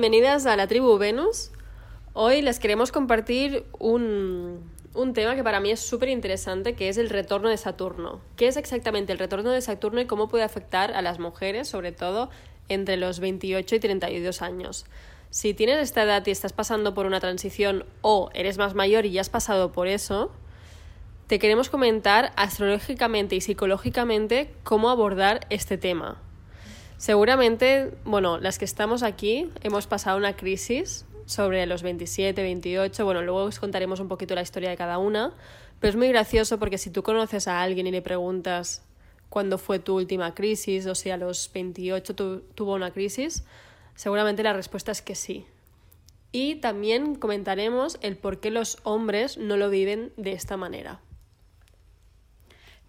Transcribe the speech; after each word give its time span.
Bienvenidas 0.00 0.46
a 0.46 0.56
la 0.56 0.66
tribu 0.66 0.96
Venus. 0.96 1.50
Hoy 2.14 2.40
les 2.40 2.58
queremos 2.58 2.90
compartir 2.90 3.66
un, 3.78 4.72
un 4.94 5.12
tema 5.12 5.36
que 5.36 5.44
para 5.44 5.60
mí 5.60 5.70
es 5.72 5.80
súper 5.80 6.08
interesante, 6.08 6.74
que 6.74 6.88
es 6.88 6.96
el 6.96 7.10
retorno 7.10 7.50
de 7.50 7.58
Saturno. 7.58 8.22
¿Qué 8.36 8.48
es 8.48 8.56
exactamente 8.56 9.12
el 9.12 9.18
retorno 9.18 9.50
de 9.50 9.60
Saturno 9.60 10.00
y 10.00 10.06
cómo 10.06 10.30
puede 10.30 10.42
afectar 10.42 10.92
a 10.92 11.02
las 11.02 11.18
mujeres, 11.18 11.68
sobre 11.68 11.92
todo 11.92 12.30
entre 12.70 12.96
los 12.96 13.20
28 13.20 13.74
y 13.74 13.78
32 13.78 14.40
años? 14.40 14.86
Si 15.28 15.52
tienes 15.52 15.76
esta 15.80 16.04
edad 16.04 16.26
y 16.26 16.30
estás 16.30 16.54
pasando 16.54 16.94
por 16.94 17.04
una 17.04 17.20
transición 17.20 17.84
o 18.00 18.30
eres 18.32 18.56
más 18.56 18.74
mayor 18.74 19.04
y 19.04 19.10
ya 19.10 19.20
has 19.20 19.28
pasado 19.28 19.70
por 19.70 19.86
eso, 19.86 20.32
te 21.26 21.38
queremos 21.38 21.68
comentar 21.68 22.32
astrológicamente 22.36 23.36
y 23.36 23.42
psicológicamente 23.42 24.50
cómo 24.62 24.88
abordar 24.88 25.46
este 25.50 25.76
tema. 25.76 26.22
Seguramente, 27.00 27.94
bueno, 28.04 28.36
las 28.36 28.58
que 28.58 28.66
estamos 28.66 29.02
aquí 29.02 29.50
hemos 29.62 29.86
pasado 29.86 30.18
una 30.18 30.36
crisis 30.36 31.06
sobre 31.24 31.64
los 31.64 31.82
27, 31.82 32.42
28, 32.42 33.04
bueno, 33.06 33.22
luego 33.22 33.44
os 33.44 33.58
contaremos 33.58 34.00
un 34.00 34.08
poquito 34.08 34.34
la 34.34 34.42
historia 34.42 34.68
de 34.68 34.76
cada 34.76 34.98
una, 34.98 35.32
pero 35.80 35.88
es 35.88 35.96
muy 35.96 36.08
gracioso 36.08 36.58
porque 36.58 36.76
si 36.76 36.90
tú 36.90 37.02
conoces 37.02 37.48
a 37.48 37.62
alguien 37.62 37.86
y 37.86 37.90
le 37.90 38.02
preguntas 38.02 38.84
cuándo 39.30 39.56
fue 39.56 39.78
tu 39.78 39.96
última 39.96 40.34
crisis 40.34 40.84
o 40.84 40.94
si 40.94 41.08
a 41.08 41.16
los 41.16 41.50
28 41.54 42.14
tuvo 42.14 42.74
una 42.74 42.90
crisis, 42.90 43.44
seguramente 43.94 44.42
la 44.42 44.52
respuesta 44.52 44.92
es 44.92 45.00
que 45.00 45.14
sí. 45.14 45.46
Y 46.32 46.56
también 46.56 47.14
comentaremos 47.14 47.96
el 48.02 48.18
por 48.18 48.40
qué 48.40 48.50
los 48.50 48.76
hombres 48.82 49.38
no 49.38 49.56
lo 49.56 49.70
viven 49.70 50.12
de 50.18 50.32
esta 50.32 50.58
manera. 50.58 51.00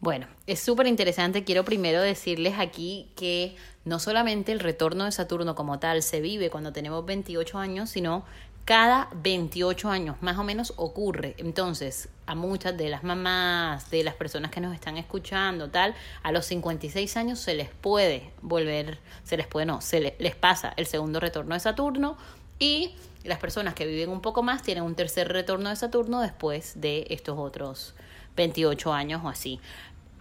Bueno, 0.02 0.26
es 0.48 0.60
súper 0.60 0.88
interesante. 0.88 1.44
Quiero 1.44 1.64
primero 1.64 2.02
decirles 2.02 2.56
aquí 2.58 3.12
que 3.16 3.56
no 3.86 4.00
solamente 4.00 4.52
el 4.52 4.60
retorno 4.60 5.06
de 5.06 5.12
Saturno 5.12 5.54
como 5.54 5.78
tal 5.78 6.02
se 6.02 6.22
vive 6.22 6.50
cuando 6.50 6.74
tenemos 6.74 7.06
28 7.06 7.60
años, 7.60 7.92
sino 7.92 8.26
cada 8.66 9.10
28 9.14 9.90
años 9.90 10.16
más 10.22 10.40
o 10.40 10.44
menos 10.44 10.74
ocurre. 10.78 11.36
Entonces, 11.38 12.10
a 12.26 12.34
muchas 12.34 12.76
de 12.78 12.90
las 12.90 13.04
mamás, 13.04 13.92
de 13.92 14.04
las 14.04 14.16
personas 14.16 14.50
que 14.50 14.60
nos 14.60 14.74
están 14.74 14.98
escuchando, 14.98 15.70
tal, 15.70 15.94
a 16.24 16.32
los 16.32 16.48
56 16.48 17.18
años 17.18 17.38
se 17.38 17.54
les 17.54 17.70
puede 17.70 18.32
volver, 18.42 18.98
se 19.24 19.38
les 19.38 19.46
puede, 19.46 19.68
no, 19.68 19.82
se 19.82 20.16
les 20.18 20.36
pasa 20.36 20.74
el 20.78 20.88
segundo 20.88 21.20
retorno 21.20 21.54
de 21.54 21.60
Saturno 21.60 22.18
y 22.58 22.96
las 23.24 23.38
personas 23.38 23.76
que 23.76 23.86
viven 23.86 24.10
un 24.10 24.22
poco 24.22 24.42
más 24.42 24.64
tienen 24.64 24.84
un 24.84 24.96
tercer 24.96 25.32
retorno 25.32 25.70
de 25.70 25.76
Saturno 25.76 26.22
después 26.22 26.82
de 26.82 27.06
estos 27.12 27.38
otros 27.38 27.94
28 28.36 28.94
años 28.94 29.22
o 29.24 29.30
así 29.30 29.60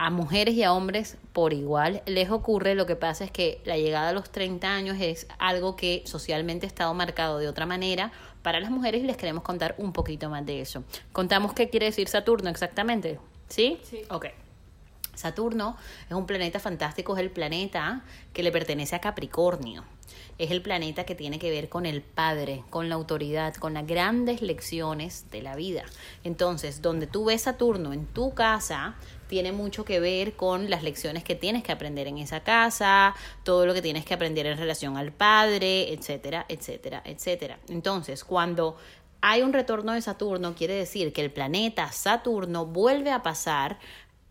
a 0.01 0.09
mujeres 0.09 0.55
y 0.55 0.62
a 0.62 0.73
hombres 0.73 1.19
por 1.34 1.53
igual 1.53 2.03
les 2.06 2.31
ocurre. 2.31 2.75
Lo 2.75 2.87
que 2.87 2.97
pasa 2.97 3.22
es 3.22 3.31
que 3.31 3.61
la 3.66 3.77
llegada 3.77 4.09
a 4.09 4.12
los 4.15 4.31
30 4.31 4.66
años 4.66 4.97
es 4.99 5.27
algo 5.38 5.77
que 5.77 6.03
socialmente 6.06 6.65
ha 6.65 6.69
estado 6.69 6.94
marcado 6.94 7.38
de 7.38 7.49
otra 7.49 7.66
manera 7.66 8.11
para 8.41 8.61
las 8.61 8.71
mujeres 8.71 9.03
y 9.03 9.06
les 9.06 9.19
queremos 9.19 9.43
contar 9.43 9.75
un 9.77 9.93
poquito 9.93 10.31
más 10.31 10.47
de 10.47 10.62
eso. 10.62 10.84
Contamos 11.12 11.53
qué 11.53 11.69
quiere 11.69 11.84
decir 11.84 12.09
Saturno 12.09 12.49
exactamente. 12.49 13.21
¿Sí? 13.49 13.78
Sí. 13.83 14.00
Ok. 14.09 14.28
Saturno 15.15 15.77
es 16.09 16.17
un 16.17 16.25
planeta 16.25 16.59
fantástico, 16.61 17.15
es 17.15 17.21
el 17.21 17.31
planeta 17.31 18.03
que 18.32 18.43
le 18.43 18.50
pertenece 18.50 18.97
a 18.97 19.00
Capricornio. 19.00 19.84
Es 20.38 20.50
el 20.50 20.62
planeta 20.62 21.04
que 21.04 21.15
tiene 21.15 21.38
que 21.38 21.50
ver 21.50 21.69
con 21.69 21.87
el 21.87 22.03
padre, 22.03 22.65
con 22.71 22.88
la 22.88 22.94
autoridad, 22.94 23.54
con 23.54 23.75
las 23.75 23.87
grandes 23.87 24.43
lecciones 24.43 25.26
de 25.31 25.43
la 25.43 25.56
vida. 25.56 25.84
Entonces, 26.25 26.82
donde 26.82 27.06
tú 27.06 27.26
ves 27.26 27.43
Saturno 27.43 27.93
en 27.93 28.06
tu 28.06 28.34
casa, 28.34 28.97
tiene 29.28 29.53
mucho 29.53 29.84
que 29.84 30.00
ver 30.00 30.34
con 30.34 30.70
las 30.70 30.82
lecciones 30.82 31.22
que 31.22 31.37
tienes 31.37 31.62
que 31.62 31.70
aprender 31.70 32.09
en 32.09 32.19
esa 32.19 32.41
casa, 32.41 33.15
todo 33.44 33.65
lo 33.65 33.75
que 33.75 33.81
tienes 33.81 34.04
que 34.04 34.15
aprender 34.15 34.44
en 34.47 34.59
relación 34.59 34.97
al 34.97 35.12
padre, 35.12 35.93
etcétera, 35.93 36.47
etcétera, 36.49 37.03
etcétera. 37.04 37.60
Entonces, 37.69 38.25
cuando 38.25 38.76
hay 39.20 39.43
un 39.43 39.53
retorno 39.53 39.93
de 39.93 40.03
Saturno, 40.03 40.54
quiere 40.54 40.75
decir 40.75 41.12
que 41.12 41.22
el 41.22 41.31
planeta 41.31 41.93
Saturno 41.93 42.66
vuelve 42.66 43.12
a 43.12 43.22
pasar 43.22 43.78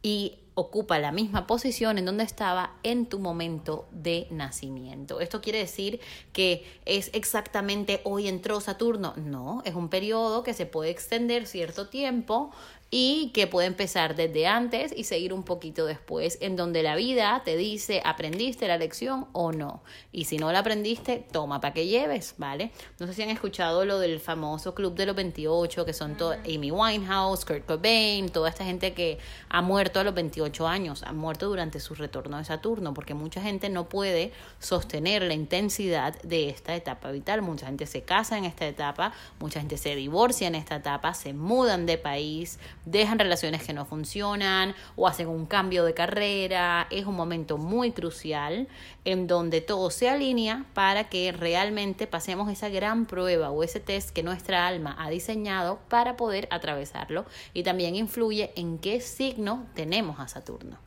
y 0.02 0.40
ocupa 0.60 1.00
la 1.00 1.12
misma 1.12 1.48
posición 1.48 1.98
en 1.98 2.06
donde 2.06 2.24
estaba 2.24 2.76
en 2.84 3.06
tu 3.06 3.20
momento 3.20 3.88
de 3.92 4.28
nacimiento. 4.30 5.20
Esto 5.20 5.42
quiere 5.42 5.60
decir 5.60 6.00
que 6.34 6.66
es 6.86 7.10
exactamente 7.14 8.02
hoy 8.04 8.28
entró 8.28 8.60
Saturno. 8.62 9.14
No, 9.16 9.62
es 9.66 9.76
un 9.76 9.90
periodo 9.90 10.44
que 10.44 10.54
se 10.54 10.66
puede 10.66 10.90
extender 10.90 11.48
cierto 11.48 11.88
tiempo 11.88 12.52
y 12.92 13.32
que 13.34 13.46
puede 13.46 13.68
empezar 13.68 14.16
desde 14.16 14.48
antes 14.48 14.94
y 14.96 15.04
seguir 15.04 15.32
un 15.34 15.44
poquito 15.44 15.86
después, 15.86 16.38
en 16.42 16.56
donde 16.56 16.82
la 16.82 16.96
vida 16.96 17.42
te 17.46 17.56
dice, 17.56 18.02
¿aprendiste 18.04 18.68
la 18.68 18.78
lección 18.78 19.28
o 19.32 19.52
no? 19.52 19.84
Y 20.12 20.26
si 20.26 20.38
no 20.38 20.52
la 20.52 20.60
aprendiste, 20.60 21.26
toma 21.32 21.62
para 21.62 21.74
que 21.74 21.88
lleves, 21.88 22.34
¿vale? 22.38 22.72
No 22.98 23.06
sé 23.06 23.14
si 23.14 23.22
han 23.22 23.30
escuchado 23.30 23.86
lo 23.86 24.00
del 24.00 24.20
famoso 24.20 24.74
Club 24.74 24.96
de 24.96 25.06
los 25.06 25.16
28, 25.16 25.86
que 25.86 25.94
son 25.94 26.18
todo, 26.18 26.32
Amy 26.32 26.72
Winehouse, 26.72 27.46
Kurt 27.46 27.66
Cobain, 27.66 28.30
toda 28.30 28.50
esta 28.50 28.66
gente 28.66 28.94
que 28.94 29.20
ha 29.50 29.62
muerto 29.62 30.00
a 30.00 30.04
los 30.04 30.16
28 30.16 30.68
años, 30.68 31.04
ha 31.04 31.14
muerto 31.14 31.48
durante 31.48 31.80
su 31.80 31.94
retorno 31.94 32.38
de 32.38 32.46
Saturno, 32.46 32.94
porque 32.96 33.14
mucha 33.14 33.42
gente 33.42 33.70
no 33.70 33.88
puede 33.88 34.32
sostener 34.58 35.22
la 35.22 35.36
intensidad 35.36 36.20
de 36.24 36.50
esta 36.50 36.76
etapa 36.76 37.12
vital. 37.12 37.44
Mucha 37.44 37.68
gente 37.68 37.86
se 37.86 38.02
casa 38.02 38.38
en 38.38 38.46
esta 38.46 38.68
etapa, 38.68 39.14
mucha 39.40 39.60
gente 39.60 39.78
se 39.78 39.96
divorcia 39.96 40.48
en 40.48 40.56
esta 40.56 40.78
etapa, 40.78 41.14
se 41.14 41.34
mudan 41.34 41.86
de 41.86 41.98
país, 41.98 42.60
dejan 42.86 43.20
relaciones 43.20 43.64
que 43.64 43.74
no 43.74 43.86
funcionan 43.86 44.76
o 44.96 45.08
hacen 45.08 45.28
un 45.28 45.46
cambio 45.46 45.84
de 45.84 45.94
carrera. 45.94 46.88
Es 46.92 47.06
un 47.06 47.16
momento 47.16 47.58
muy 47.58 47.92
crucial 47.92 48.68
en 49.06 49.28
donde 49.28 49.62
todo 49.62 49.90
se 49.90 50.10
alinea 50.10 50.66
para 50.74 51.10
que 51.10 51.32
realmente 51.32 52.08
pasemos 52.08 52.52
esa 52.52 52.70
gran 52.70 53.06
prueba 53.06 53.52
o 53.52 53.64
ese 53.64 53.80
test 53.80 54.12
que 54.12 54.24
nuestra 54.24 54.68
alma 54.68 54.96
ha 55.00 55.10
diseñado 55.10 55.80
para 55.90 56.18
poder 56.18 56.48
atravesarlo 56.52 57.26
y 57.54 57.64
también 57.64 57.96
influye 57.96 58.52
en 58.56 58.78
qué 58.80 59.02
signo 59.02 59.66
tenemos 59.76 60.20
a 60.20 60.28
Saturno. 60.28 60.78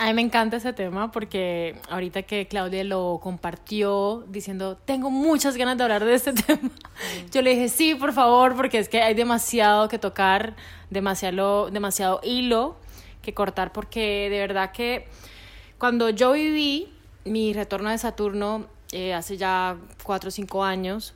A 0.00 0.06
mí 0.06 0.14
me 0.14 0.22
encanta 0.22 0.58
ese 0.58 0.72
tema 0.72 1.10
porque 1.10 1.80
ahorita 1.90 2.22
que 2.22 2.46
Claudia 2.46 2.84
lo 2.84 3.18
compartió 3.20 4.24
diciendo, 4.28 4.76
tengo 4.76 5.10
muchas 5.10 5.56
ganas 5.56 5.76
de 5.76 5.82
hablar 5.82 6.04
de 6.04 6.14
este 6.14 6.32
tema, 6.42 6.70
yo 7.32 7.42
le 7.42 7.50
dije, 7.50 7.68
sí, 7.68 7.96
por 7.96 8.12
favor, 8.12 8.54
porque 8.54 8.78
es 8.78 8.88
que 8.88 9.02
hay 9.02 9.14
demasiado 9.14 9.88
que 9.88 9.98
tocar, 9.98 10.54
demasiado, 10.88 11.70
demasiado 11.70 12.20
hilo 12.22 12.76
que 13.22 13.34
cortar, 13.34 13.72
porque 13.72 14.28
de 14.30 14.38
verdad 14.38 14.70
que 14.70 15.08
cuando 15.78 16.10
yo 16.10 16.30
viví 16.30 16.92
mi 17.24 17.52
retorno 17.52 17.90
de 17.90 17.98
Saturno 17.98 18.66
eh, 18.92 19.14
hace 19.14 19.36
ya 19.36 19.76
cuatro 20.04 20.28
o 20.28 20.30
cinco 20.30 20.62
años, 20.62 21.12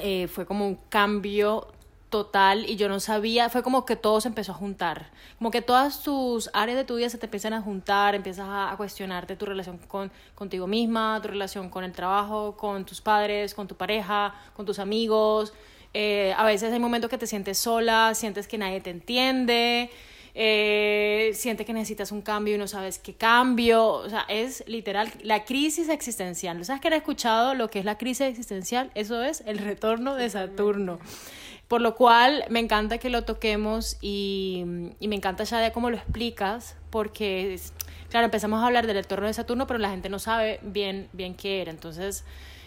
eh, 0.00 0.28
fue 0.28 0.46
como 0.46 0.64
un 0.64 0.78
cambio 0.88 1.66
total 2.10 2.68
y 2.68 2.76
yo 2.76 2.88
no 2.88 3.00
sabía, 3.00 3.48
fue 3.48 3.62
como 3.62 3.86
que 3.86 3.96
todo 3.96 4.20
se 4.20 4.28
empezó 4.28 4.52
a 4.52 4.56
juntar, 4.56 5.10
como 5.38 5.50
que 5.50 5.62
todas 5.62 6.02
tus 6.02 6.50
áreas 6.52 6.76
de 6.76 6.84
tu 6.84 6.96
vida 6.96 7.08
se 7.08 7.18
te 7.18 7.26
empiezan 7.26 7.52
a 7.54 7.62
juntar, 7.62 8.14
empiezas 8.14 8.46
a, 8.48 8.74
cuestionarte 8.76 9.36
tu 9.36 9.46
relación 9.46 9.78
con, 9.78 10.10
contigo 10.34 10.66
misma, 10.66 11.20
tu 11.22 11.28
relación 11.28 11.70
con 11.70 11.84
el 11.84 11.92
trabajo, 11.92 12.56
con 12.56 12.84
tus 12.84 13.00
padres, 13.00 13.54
con 13.54 13.68
tu 13.68 13.76
pareja, 13.76 14.34
con 14.54 14.66
tus 14.66 14.78
amigos. 14.78 15.54
Eh, 15.94 16.34
a 16.36 16.44
veces 16.44 16.72
hay 16.72 16.78
momentos 16.80 17.08
que 17.10 17.18
te 17.18 17.26
sientes 17.26 17.58
sola, 17.58 18.14
sientes 18.14 18.46
que 18.46 18.58
nadie 18.58 18.80
te 18.80 18.90
entiende, 18.90 19.90
eh, 20.34 21.32
sientes 21.34 21.66
que 21.66 21.72
necesitas 21.72 22.12
un 22.12 22.22
cambio 22.22 22.54
y 22.54 22.58
no 22.58 22.68
sabes 22.68 22.98
qué 22.98 23.14
cambio. 23.14 23.86
O 23.86 24.08
sea, 24.08 24.24
es 24.28 24.64
literal 24.66 25.12
la 25.22 25.44
crisis 25.44 25.88
existencial. 25.88 26.64
¿Sabes 26.64 26.80
que 26.80 26.88
he 26.88 26.96
escuchado 26.96 27.54
lo 27.54 27.68
que 27.68 27.80
es 27.80 27.84
la 27.84 27.98
crisis 27.98 28.26
existencial? 28.26 28.90
Eso 28.94 29.22
es 29.22 29.42
el 29.46 29.58
retorno 29.58 30.14
de 30.14 30.30
Saturno. 30.30 30.98
Por 31.70 31.82
lo 31.82 31.94
cual 31.94 32.44
me 32.50 32.58
encanta 32.58 32.98
que 32.98 33.10
lo 33.10 33.22
toquemos 33.22 33.96
y, 34.00 34.64
me 34.66 35.14
encanta 35.14 35.44
ya 35.44 35.60
de 35.60 35.70
cómo 35.70 35.88
lo 35.88 35.96
explicas, 35.96 36.74
porque, 36.90 37.60
claro, 38.08 38.24
empezamos 38.24 38.60
a 38.60 38.66
hablar 38.66 38.88
del 38.88 38.96
retorno 38.96 39.28
de 39.28 39.34
Saturno, 39.34 39.68
pero 39.68 39.78
la 39.78 39.88
gente 39.88 40.08
no 40.08 40.18
sabe 40.18 40.58
bien, 40.64 41.08
bien 41.12 41.36
qué 41.36 41.62
era. 41.62 41.70
Entonces, 41.70 42.24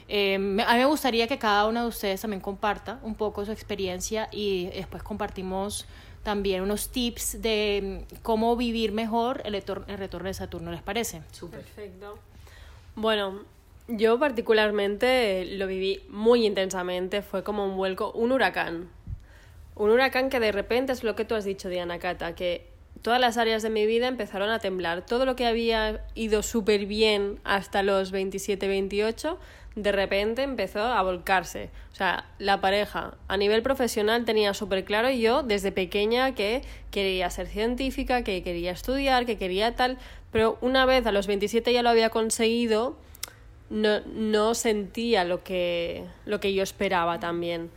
eh, 0.07 0.35
a 0.35 0.39
mí 0.39 0.79
me 0.79 0.85
gustaría 0.85 1.27
que 1.27 1.37
cada 1.37 1.67
uno 1.67 1.81
de 1.81 1.87
ustedes 1.89 2.21
también 2.21 2.39
comparta 2.39 3.01
un 3.03 3.15
poco 3.15 3.43
su 3.43 3.51
experiencia 3.51 4.29
y 4.31 4.67
después 4.67 5.03
compartimos 5.03 5.85
también 6.23 6.61
unos 6.61 6.87
tips 6.87 7.41
de 7.41 8.05
cómo 8.21 8.55
vivir 8.55 8.93
mejor 8.93 9.41
el, 9.43 9.51
retorno, 9.51 9.83
el 9.89 9.97
retorno 9.97 10.29
de 10.29 10.33
Saturno, 10.33 10.71
¿les 10.71 10.81
parece? 10.81 11.21
Perfecto. 11.51 12.17
Bueno, 12.95 13.41
yo 13.87 14.19
particularmente 14.19 15.45
lo 15.45 15.67
viví 15.67 16.03
muy 16.09 16.45
intensamente, 16.45 17.21
fue 17.21 17.43
como 17.43 17.65
un 17.65 17.75
vuelco, 17.75 18.11
un 18.11 18.31
huracán. 18.31 18.89
Un 19.75 19.89
huracán 19.89 20.29
que 20.29 20.39
de 20.39 20.51
repente 20.51 20.93
es 20.93 21.03
lo 21.03 21.15
que 21.15 21.25
tú 21.25 21.35
has 21.35 21.45
dicho, 21.45 21.67
Diana 21.67 21.99
Cata, 21.99 22.35
que 22.35 22.67
todas 23.01 23.19
las 23.19 23.37
áreas 23.37 23.63
de 23.63 23.69
mi 23.69 23.85
vida 23.85 24.07
empezaron 24.07 24.49
a 24.49 24.59
temblar. 24.59 25.05
Todo 25.05 25.25
lo 25.25 25.35
que 25.35 25.45
había 25.45 26.05
ido 26.15 26.43
súper 26.43 26.85
bien 26.85 27.39
hasta 27.43 27.83
los 27.83 28.11
27, 28.11 28.67
28, 28.67 29.39
de 29.75 29.91
repente 29.91 30.43
empezó 30.43 30.81
a 30.81 31.01
volcarse. 31.01 31.69
O 31.91 31.95
sea, 31.95 32.25
la 32.37 32.61
pareja 32.61 33.15
a 33.27 33.37
nivel 33.37 33.63
profesional 33.63 34.23
tenía 34.25 34.53
súper 34.53 34.85
claro 34.85 35.09
yo 35.09 35.43
desde 35.43 35.71
pequeña 35.71 36.35
que 36.35 36.61
quería 36.91 37.29
ser 37.29 37.47
científica, 37.47 38.23
que 38.23 38.43
quería 38.43 38.71
estudiar, 38.71 39.25
que 39.25 39.37
quería 39.37 39.75
tal, 39.75 39.97
pero 40.31 40.57
una 40.61 40.85
vez 40.85 41.05
a 41.05 41.11
los 41.11 41.27
27 41.27 41.73
ya 41.73 41.81
lo 41.81 41.89
había 41.89 42.09
conseguido, 42.09 42.95
no, 43.69 44.01
no 44.01 44.53
sentía 44.53 45.23
lo 45.23 45.43
que, 45.43 46.05
lo 46.25 46.39
que 46.39 46.53
yo 46.53 46.63
esperaba 46.63 47.19
también. 47.19 47.71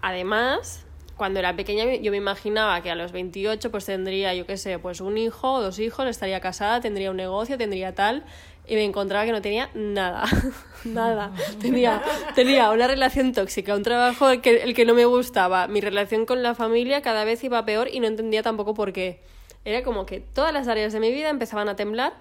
Además, 0.00 0.84
cuando 1.16 1.38
era 1.38 1.54
pequeña 1.54 1.94
yo 1.96 2.10
me 2.10 2.16
imaginaba 2.16 2.80
que 2.82 2.90
a 2.90 2.94
los 2.94 3.12
28 3.12 3.70
pues 3.70 3.84
tendría, 3.84 4.34
yo 4.34 4.46
qué 4.46 4.56
sé, 4.56 4.78
pues 4.78 5.00
un 5.00 5.16
hijo 5.16 5.60
dos 5.60 5.78
hijos, 5.78 6.06
estaría 6.06 6.40
casada, 6.40 6.80
tendría 6.80 7.10
un 7.10 7.16
negocio, 7.16 7.56
tendría 7.56 7.94
tal, 7.94 8.24
y 8.66 8.74
me 8.74 8.84
encontraba 8.84 9.24
que 9.24 9.32
no 9.32 9.42
tenía 9.42 9.70
nada, 9.74 10.24
nada. 10.84 11.32
Tenía, 11.60 12.02
tenía 12.34 12.70
una 12.70 12.86
relación 12.86 13.32
tóxica, 13.32 13.74
un 13.74 13.82
trabajo 13.82 14.30
el 14.30 14.40
que, 14.40 14.62
el 14.62 14.74
que 14.74 14.84
no 14.84 14.94
me 14.94 15.04
gustaba, 15.04 15.68
mi 15.68 15.80
relación 15.80 16.26
con 16.26 16.42
la 16.42 16.54
familia 16.54 17.02
cada 17.02 17.24
vez 17.24 17.44
iba 17.44 17.64
peor 17.64 17.88
y 17.92 18.00
no 18.00 18.06
entendía 18.06 18.42
tampoco 18.42 18.74
por 18.74 18.92
qué. 18.92 19.20
Era 19.64 19.82
como 19.82 20.06
que 20.06 20.20
todas 20.20 20.52
las 20.52 20.68
áreas 20.68 20.92
de 20.92 21.00
mi 21.00 21.10
vida 21.10 21.30
empezaban 21.30 21.68
a 21.68 21.76
temblar 21.76 22.14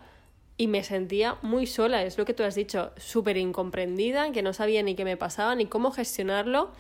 y 0.57 0.67
me 0.67 0.83
sentía 0.83 1.38
muy 1.41 1.65
sola, 1.65 2.03
es 2.03 2.17
lo 2.17 2.25
que 2.25 2.33
tú 2.33 2.44
has 2.44 2.55
dicho, 2.55 2.91
súper 2.97 3.38
incomprendida, 3.38 4.31
que 4.31 4.41
no 4.41 4.53
sabía 4.53 4.83
ni 4.83 4.95
qué 4.95 5.03
me 5.03 5.17
pasaba, 5.17 5.55
ni 5.55 5.65
cómo 5.65 5.91
gestionarlo. 5.91 6.71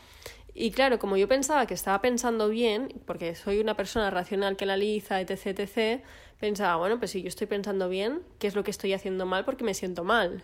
Y 0.53 0.71
claro, 0.71 0.99
como 0.99 1.17
yo 1.17 1.27
pensaba 1.27 1.65
que 1.65 1.73
estaba 1.73 1.99
pensando 1.99 2.49
bien, 2.49 3.01
porque 3.05 3.33
soy 3.33 3.59
una 3.59 3.75
persona 3.75 4.11
racional 4.11 4.55
que 4.55 4.65
analiza, 4.65 5.19
etc., 5.19 5.59
etc., 5.59 6.03
pensaba, 6.39 6.75
bueno, 6.75 6.99
pues 6.99 7.11
si 7.11 7.21
yo 7.23 7.27
estoy 7.27 7.47
pensando 7.47 7.89
bien, 7.89 8.21
¿qué 8.37 8.47
es 8.47 8.55
lo 8.55 8.63
que 8.63 8.71
estoy 8.71 8.93
haciendo 8.93 9.25
mal? 9.25 9.45
Porque 9.45 9.63
me 9.63 9.73
siento 9.73 10.03
mal. 10.03 10.43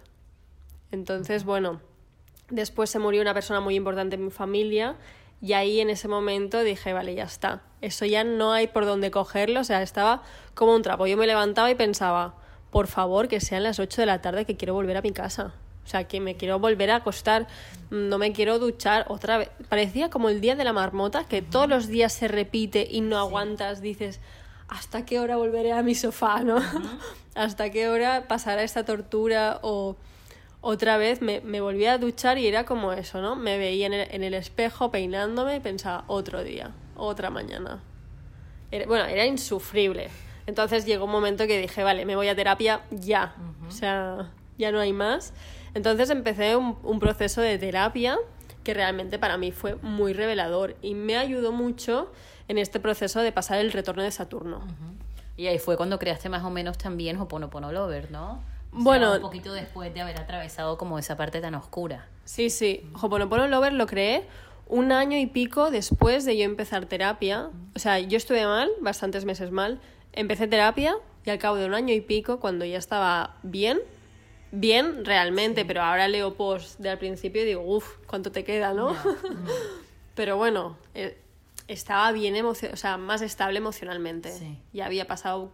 Entonces, 0.91 1.43
bueno, 1.43 1.81
después 2.49 2.89
se 2.89 2.97
murió 2.97 3.21
una 3.21 3.35
persona 3.35 3.59
muy 3.59 3.75
importante 3.75 4.15
en 4.15 4.25
mi 4.25 4.31
familia 4.31 4.97
y 5.41 5.53
ahí 5.53 5.79
en 5.79 5.89
ese 5.89 6.07
momento 6.07 6.63
dije, 6.63 6.93
vale, 6.93 7.13
ya 7.13 7.25
está. 7.25 7.61
Eso 7.81 8.05
ya 8.05 8.23
no 8.23 8.51
hay 8.53 8.67
por 8.67 8.85
dónde 8.85 9.11
cogerlo, 9.11 9.59
o 9.59 9.63
sea, 9.63 9.83
estaba 9.83 10.23
como 10.55 10.73
un 10.73 10.81
trapo. 10.81 11.05
Yo 11.05 11.17
me 11.17 11.27
levantaba 11.27 11.69
y 11.69 11.75
pensaba, 11.75 12.35
por 12.71 12.87
favor, 12.87 13.27
que 13.27 13.39
sean 13.39 13.63
las 13.63 13.79
8 13.79 14.01
de 14.01 14.05
la 14.05 14.21
tarde 14.21 14.45
que 14.45 14.55
quiero 14.55 14.73
volver 14.73 14.97
a 14.97 15.01
mi 15.01 15.11
casa. 15.11 15.53
O 15.85 15.87
sea, 15.89 16.03
que 16.03 16.19
me 16.19 16.35
quiero 16.35 16.59
volver 16.59 16.91
a 16.91 16.97
acostar, 16.97 17.47
no 17.89 18.19
me 18.19 18.31
quiero 18.31 18.59
duchar 18.59 19.05
otra 19.09 19.39
vez. 19.39 19.49
Parecía 19.69 20.11
como 20.11 20.29
el 20.29 20.39
día 20.39 20.55
de 20.55 20.63
la 20.63 20.71
marmota, 20.71 21.23
que 21.23 21.41
todos 21.41 21.67
los 21.67 21.87
días 21.87 22.13
se 22.13 22.27
repite 22.27 22.87
y 22.89 23.01
no 23.01 23.17
aguantas, 23.17 23.81
dices, 23.81 24.19
¿hasta 24.67 25.03
qué 25.03 25.19
hora 25.19 25.37
volveré 25.37 25.71
a 25.71 25.81
mi 25.81 25.95
sofá, 25.95 26.43
no? 26.43 26.59
¿Hasta 27.35 27.71
qué 27.71 27.89
hora 27.89 28.27
pasará 28.27 28.61
esta 28.61 28.85
tortura? 28.85 29.59
O 29.63 29.95
otra 30.61 30.97
vez 30.97 31.23
me, 31.23 31.41
me 31.41 31.59
volví 31.59 31.87
a 31.87 31.97
duchar 31.97 32.37
y 32.37 32.45
era 32.45 32.65
como 32.65 32.93
eso, 32.93 33.19
¿no? 33.19 33.35
Me 33.35 33.57
veía 33.57 33.87
en 33.87 33.93
el, 33.93 34.07
en 34.11 34.23
el 34.23 34.35
espejo 34.35 34.91
peinándome 34.91 35.55
y 35.55 35.59
pensaba, 35.59 36.03
otro 36.05 36.43
día, 36.43 36.71
otra 36.95 37.31
mañana. 37.31 37.81
bueno, 38.87 39.05
era 39.05 39.25
insufrible. 39.25 40.09
Entonces 40.49 40.83
llegó 40.87 41.05
un 41.05 41.11
momento 41.11 41.45
que 41.45 41.61
dije, 41.61 41.83
vale, 41.83 42.05
me 42.05 42.15
voy 42.15 42.27
a 42.27 42.35
terapia 42.35 42.81
ya. 42.89 43.35
O 43.67 43.71
sea, 43.71 44.31
ya 44.57 44.71
no 44.71 44.79
hay 44.79 44.93
más. 44.93 45.31
Entonces 45.75 46.09
empecé 46.09 46.55
un, 46.55 46.99
proceso 46.99 47.39
de 47.39 47.59
terapia 47.59 48.17
que 48.63 48.73
realmente 48.73 49.19
para 49.19 49.37
mí 49.37 49.51
fue 49.51 49.75
muy 49.83 50.13
revelador 50.13 50.75
y 50.81 50.95
me 50.95 51.17
ayudó 51.17 51.51
mucho 51.51 52.11
en 52.47 52.57
este 52.57 52.79
proceso 52.79 53.21
de 53.21 53.31
pasar 53.31 53.59
el 53.59 53.71
retorno 53.71 54.01
de 54.01 54.09
Saturno. 54.09 54.63
Y 55.37 55.45
ahí 55.45 55.59
fue 55.59 55.77
cuando 55.77 55.99
creaste 55.99 56.29
más 56.29 56.43
o 56.43 56.49
menos 56.49 56.79
también 56.79 57.17
Hoponopono 57.17 57.71
Lover, 57.71 58.09
¿no? 58.09 58.41
bueno, 58.71 59.13
un 59.13 59.21
poquito 59.21 59.53
después 59.53 59.93
de 59.93 60.01
haber 60.01 60.19
atravesado 60.19 60.79
como 60.79 60.97
esa 60.97 61.15
parte 61.15 61.41
tan 61.41 61.53
oscura. 61.53 62.07
Sí, 62.25 62.49
sí. 62.49 62.89
Hoponopono 62.99 63.47
Lover 63.47 63.73
lo 63.73 63.85
creé 63.85 64.25
un 64.65 64.91
año 64.91 65.17
y 65.17 65.27
pico 65.27 65.69
después 65.69 66.25
de 66.25 66.37
yo 66.37 66.45
empezar 66.45 66.87
terapia. 66.87 67.49
O 67.75 67.79
sea, 67.79 67.99
yo 67.99 68.17
estuve 68.17 68.45
mal, 68.45 68.69
bastantes 68.81 69.25
meses 69.25 69.51
mal. 69.51 69.79
Empecé 70.19 70.47
terapia 70.47 70.97
y 71.25 71.29
al 71.29 71.39
cabo 71.39 71.55
de 71.55 71.65
un 71.65 71.73
año 71.73 71.93
y 71.93 72.01
pico, 72.01 72.41
cuando 72.41 72.65
ya 72.65 72.77
estaba 72.77 73.37
bien, 73.41 73.79
bien 74.51 75.05
realmente, 75.05 75.63
pero 75.63 75.81
ahora 75.81 76.09
leo 76.09 76.35
post 76.35 76.77
de 76.77 76.89
al 76.89 76.97
principio 76.97 77.41
y 77.41 77.45
digo, 77.45 77.61
uff, 77.61 77.99
¿cuánto 78.05 78.29
te 78.29 78.43
queda, 78.43 78.73
no? 78.73 78.93
pero 80.15 80.35
bueno, 80.35 80.75
eh, 80.93 81.17
estaba 81.69 82.11
bien 82.11 82.35
o 82.45 82.53
sea, 82.53 82.97
más 82.97 83.21
estable 83.21 83.59
emocionalmente. 83.59 84.57
Ya 84.73 84.87
había 84.87 85.07
pasado 85.07 85.53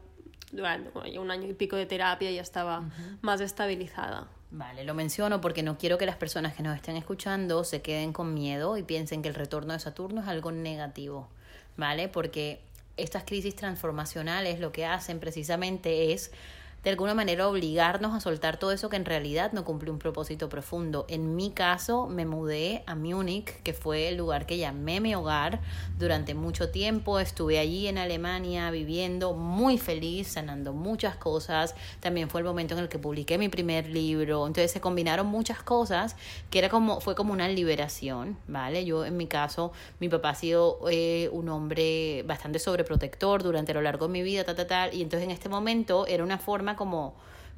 durante 0.52 1.20
un 1.20 1.30
año 1.30 1.48
y 1.48 1.54
pico 1.54 1.76
de 1.76 1.86
terapia 1.86 2.32
y 2.32 2.36
ya 2.38 2.42
estaba 2.42 2.90
más 3.22 3.42
estabilizada. 3.42 4.30
Vale, 4.50 4.84
lo 4.84 4.96
menciono 4.96 5.42
porque 5.42 5.62
no 5.62 5.78
quiero 5.78 6.00
que 6.00 6.08
las 6.08 6.16
personas 6.16 6.56
que 6.56 6.64
nos 6.64 6.76
estén 6.76 6.98
escuchando 6.98 7.64
se 7.66 7.84
queden 7.84 8.14
con 8.14 8.34
miedo 8.34 8.78
y 8.78 8.82
piensen 8.82 9.22
que 9.22 9.30
el 9.30 9.36
retorno 9.36 9.74
de 9.74 9.80
Saturno 9.80 10.22
es 10.22 10.28
algo 10.28 10.52
negativo, 10.52 11.30
¿vale? 11.78 12.08
Porque 12.08 12.62
estas 12.98 13.24
crisis 13.24 13.56
transformacionales 13.56 14.60
lo 14.60 14.72
que 14.72 14.86
hacen 14.86 15.20
precisamente 15.20 16.14
es 16.14 16.32
de 16.86 16.92
alguna 16.92 17.16
manera 17.16 17.48
obligarnos 17.48 18.14
a 18.14 18.20
soltar 18.20 18.58
todo 18.58 18.72
eso 18.72 18.90
que 18.90 18.96
en 18.96 19.06
realidad 19.06 19.54
no 19.54 19.66
cumple 19.66 19.90
un 19.90 19.98
propósito 19.98 20.50
profundo. 20.50 21.08
En 21.10 21.36
mi 21.36 21.50
caso 21.50 22.06
me 22.06 22.28
mudé 22.28 22.84
a 22.86 22.94
Múnich, 22.94 23.60
que 23.64 23.74
fue 23.74 24.10
el 24.10 24.18
lugar 24.18 24.46
que 24.46 24.60
llamé 24.60 25.02
mi 25.02 25.16
hogar 25.16 25.62
durante 25.98 26.36
mucho 26.36 26.70
tiempo. 26.70 27.18
Estuve 27.18 27.58
allí 27.58 27.88
en 27.88 27.98
Alemania 27.98 28.70
viviendo 28.70 29.34
muy 29.34 29.80
feliz, 29.80 30.28
sanando 30.28 30.74
muchas 30.74 31.16
cosas. 31.16 31.74
También 32.02 32.30
fue 32.30 32.42
el 32.42 32.46
momento 32.46 32.76
en 32.76 32.82
el 32.82 32.88
que 32.88 33.00
publiqué 33.00 33.40
mi 33.40 33.50
primer 33.50 33.90
libro. 33.90 34.46
Entonces 34.46 34.70
se 34.70 34.80
combinaron 34.80 35.26
muchas 35.26 35.64
cosas 35.64 36.16
que 36.52 36.60
era 36.60 36.70
como, 36.70 37.02
fue 37.02 37.16
como 37.16 37.34
una 37.34 37.48
liberación, 37.48 38.38
¿vale? 38.48 38.86
Yo 38.86 39.06
en 39.06 39.18
mi 39.18 39.26
caso, 39.26 39.72
mi 40.00 40.08
papá 40.08 40.30
ha 40.30 40.36
sido 40.36 40.80
eh, 40.92 41.30
un 41.32 41.50
hombre 41.50 42.22
bastante 42.28 42.60
sobreprotector 42.60 43.42
durante 43.42 43.74
lo 43.74 43.82
largo 43.82 44.06
de 44.06 44.14
mi 44.14 44.22
vida, 44.22 44.44
tal, 44.44 44.56
tal, 44.56 44.68
tal. 44.68 44.94
Y 44.94 45.02
entonces 45.02 45.26
en 45.26 45.32
este 45.32 45.50
momento 45.50 46.06
era 46.06 46.24
una 46.24 46.38
forma 46.38 46.75
como 46.76 47.16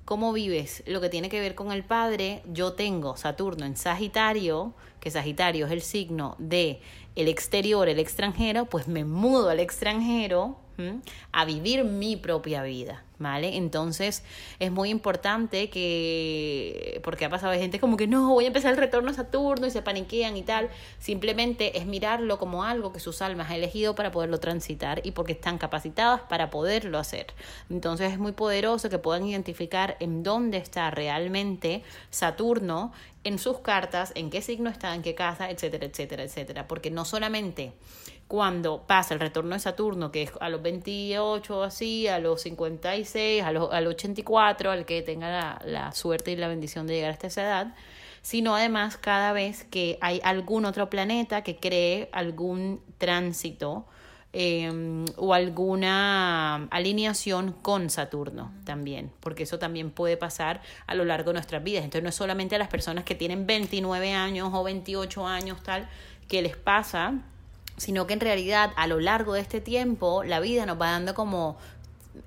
cómo 0.08 0.32
vives 0.32 0.84
lo 0.88 1.02
que 1.02 1.10
tiene 1.10 1.28
que 1.28 1.42
ver 1.42 1.54
con 1.54 1.72
el 1.72 1.84
padre. 1.84 2.42
Yo 2.46 2.74
tengo 2.74 3.18
Saturno 3.18 3.66
en 3.66 3.76
Sagitario, 3.76 4.74
que 5.02 5.12
Sagitario 5.12 5.66
es 5.66 5.72
el 5.74 5.82
signo 5.82 6.36
de 6.40 6.80
el 7.16 7.28
exterior, 7.28 7.90
el 7.90 8.00
extranjero, 8.00 8.66
pues 8.66 8.88
me 8.88 9.04
mudo 9.04 9.50
al 9.50 9.60
extranjero 9.60 10.58
a 11.32 11.44
vivir 11.44 11.84
mi 11.84 12.16
propia 12.16 12.64
vida. 12.64 13.04
¿Vale? 13.20 13.58
Entonces 13.58 14.24
es 14.60 14.72
muy 14.72 14.92
importante 14.92 15.72
que, 15.72 17.02
porque 17.04 17.26
ha 17.26 17.30
pasado 17.32 17.54
gente 17.54 17.80
como 17.80 17.98
que 17.98 18.06
no, 18.06 18.30
voy 18.30 18.44
a 18.44 18.48
empezar 18.48 18.74
el 18.74 18.78
retorno 18.78 19.10
a 19.10 19.14
Saturno 19.16 19.66
y 19.66 19.72
se 19.72 19.82
paniquean 19.82 20.38
y 20.38 20.44
tal, 20.44 20.70
simplemente 21.00 21.80
es 21.80 21.88
mirarlo 21.88 22.38
como 22.38 22.64
algo 22.64 22.94
que 22.94 23.00
sus 23.00 23.24
almas 23.24 23.50
han 23.50 23.56
elegido 23.56 23.96
para 23.96 24.12
poderlo 24.12 24.40
transitar 24.40 25.02
y 25.04 25.12
porque 25.12 25.32
están 25.32 25.58
capacitadas 25.58 26.22
para 26.30 26.52
poderlo 26.52 27.00
hacer. 27.00 27.28
Entonces 27.72 28.14
es 28.14 28.20
muy 28.20 28.34
poderoso 28.34 28.90
que 28.90 29.00
puedan 29.00 29.26
identificar 29.26 29.98
en 30.00 30.22
dónde 30.22 30.58
está 30.58 30.92
realmente 30.92 31.82
Saturno 32.12 32.92
en 33.24 33.40
sus 33.40 33.60
cartas, 33.60 34.12
en 34.16 34.30
qué 34.30 34.42
signo 34.42 34.70
está, 34.70 34.96
en 34.96 35.02
qué 35.02 35.16
casa, 35.16 35.50
etcétera, 35.50 35.86
etcétera, 35.86 36.24
etcétera, 36.24 36.68
porque 36.68 36.92
no 36.92 37.04
solamente 37.04 37.74
cuando 38.28 38.84
pasa 38.86 39.14
el 39.14 39.20
retorno 39.20 39.56
de 39.56 39.60
Saturno, 39.60 40.12
que 40.12 40.24
es 40.24 40.32
a 40.40 40.50
los 40.50 40.62
28 40.62 41.64
así, 41.64 42.08
a 42.08 42.20
los 42.20 42.42
56, 42.42 43.44
a 43.44 43.52
los, 43.52 43.72
al 43.72 43.88
84, 43.88 44.72
al 44.72 44.86
que 44.86 45.02
tenga 45.02 45.30
la, 45.30 45.62
la 45.66 45.92
suerte 45.94 46.32
y 46.32 46.36
la 46.36 46.48
bendición 46.48 46.88
de 46.88 46.96
llegar 46.96 47.12
hasta 47.12 47.28
esa 47.28 47.44
edad, 47.44 47.76
sino 48.22 48.56
además 48.56 48.98
cada 48.98 49.32
vez 49.32 49.64
que 49.64 49.98
hay 50.02 50.20
algún 50.24 50.66
otro 50.66 50.90
planeta 50.90 51.42
que 51.44 51.56
cree 51.56 52.10
algún 52.12 52.82
tránsito 52.98 53.86
eh, 54.34 55.06
o 55.16 55.34
alguna 55.34 56.68
alineación 56.70 57.54
con 57.54 57.90
Saturno 57.90 58.52
también, 58.66 59.12
porque 59.22 59.44
eso 59.44 59.58
también 59.58 59.90
puede 59.90 60.18
pasar 60.18 60.62
a 60.86 60.96
lo 60.96 61.06
largo 61.06 61.32
de 61.32 61.36
nuestras 61.36 61.64
vidas. 61.64 61.86
Entonces 61.86 62.04
no 62.04 62.10
es 62.10 62.16
solamente 62.16 62.56
a 62.56 62.60
las 62.60 62.68
personas 62.68 63.04
que 63.04 63.16
tienen 63.16 63.48
29 63.48 64.14
años 64.14 64.50
o 64.54 64.64
28 64.64 65.26
años 65.26 65.64
tal 65.64 65.90
que 66.28 66.42
les 66.42 66.58
pasa, 66.58 67.14
sino 67.78 68.08
que 68.08 68.14
en 68.14 68.20
realidad 68.20 68.72
a 68.76 68.88
lo 68.88 69.00
largo 69.00 69.34
de 69.34 69.42
este 69.42 69.62
tiempo 69.62 70.24
la 70.24 70.40
vida 70.40 70.66
nos 70.66 70.80
va 70.80 70.92
dando 70.92 71.14
como 71.14 71.58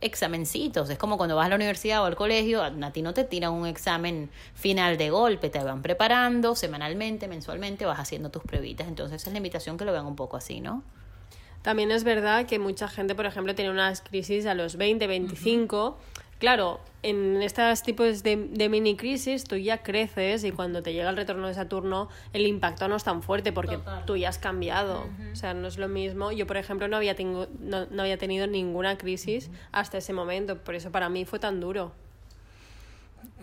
examencitos, 0.00 0.88
es 0.88 0.98
como 0.98 1.16
cuando 1.16 1.36
vas 1.36 1.46
a 1.46 1.48
la 1.50 1.56
universidad 1.56 2.02
o 2.02 2.06
al 2.06 2.16
colegio, 2.16 2.62
a 2.62 2.92
ti 2.92 3.02
no 3.02 3.12
te 3.12 3.24
tiran 3.24 3.52
un 3.52 3.66
examen 3.66 4.30
final 4.54 4.96
de 4.96 5.10
golpe, 5.10 5.50
te 5.50 5.58
van 5.62 5.82
preparando 5.82 6.54
semanalmente, 6.54 7.28
mensualmente, 7.28 7.84
vas 7.84 7.98
haciendo 7.98 8.30
tus 8.30 8.42
pruebitas, 8.42 8.88
entonces 8.88 9.26
es 9.26 9.32
la 9.32 9.36
invitación 9.36 9.76
que 9.76 9.84
lo 9.84 9.92
vean 9.92 10.06
un 10.06 10.16
poco 10.16 10.36
así, 10.36 10.60
¿no? 10.60 10.82
También 11.62 11.90
es 11.90 12.04
verdad 12.04 12.46
que 12.46 12.58
mucha 12.58 12.88
gente, 12.88 13.14
por 13.14 13.26
ejemplo, 13.26 13.54
tiene 13.54 13.70
unas 13.70 14.00
crisis 14.00 14.46
a 14.46 14.54
los 14.54 14.76
20, 14.76 15.06
25, 15.06 15.98
claro, 16.40 16.80
en 17.02 17.40
estos 17.42 17.82
tipos 17.82 18.24
de, 18.24 18.36
de 18.36 18.68
mini 18.68 18.96
crisis 18.96 19.44
tú 19.44 19.56
ya 19.56 19.82
creces 19.82 20.42
y 20.42 20.50
cuando 20.50 20.82
te 20.82 20.92
llega 20.92 21.08
el 21.08 21.16
retorno 21.16 21.46
de 21.46 21.54
Saturno 21.54 22.08
el 22.32 22.46
impacto 22.46 22.88
no 22.88 22.96
es 22.96 23.04
tan 23.04 23.22
fuerte 23.22 23.52
porque 23.52 23.76
Total. 23.76 24.04
tú 24.04 24.16
ya 24.16 24.28
has 24.30 24.38
cambiado. 24.38 25.06
O 25.32 25.36
sea, 25.36 25.54
no 25.54 25.68
es 25.68 25.78
lo 25.78 25.88
mismo. 25.88 26.32
Yo, 26.32 26.46
por 26.46 26.56
ejemplo, 26.56 26.88
no 26.88 26.96
había, 26.96 27.14
tengo, 27.14 27.46
no, 27.60 27.86
no 27.86 28.02
había 28.02 28.18
tenido 28.18 28.46
ninguna 28.48 28.98
crisis 28.98 29.50
hasta 29.70 29.98
ese 29.98 30.12
momento. 30.12 30.58
Por 30.58 30.74
eso 30.74 30.90
para 30.90 31.08
mí 31.08 31.24
fue 31.24 31.38
tan 31.38 31.60
duro. 31.60 31.92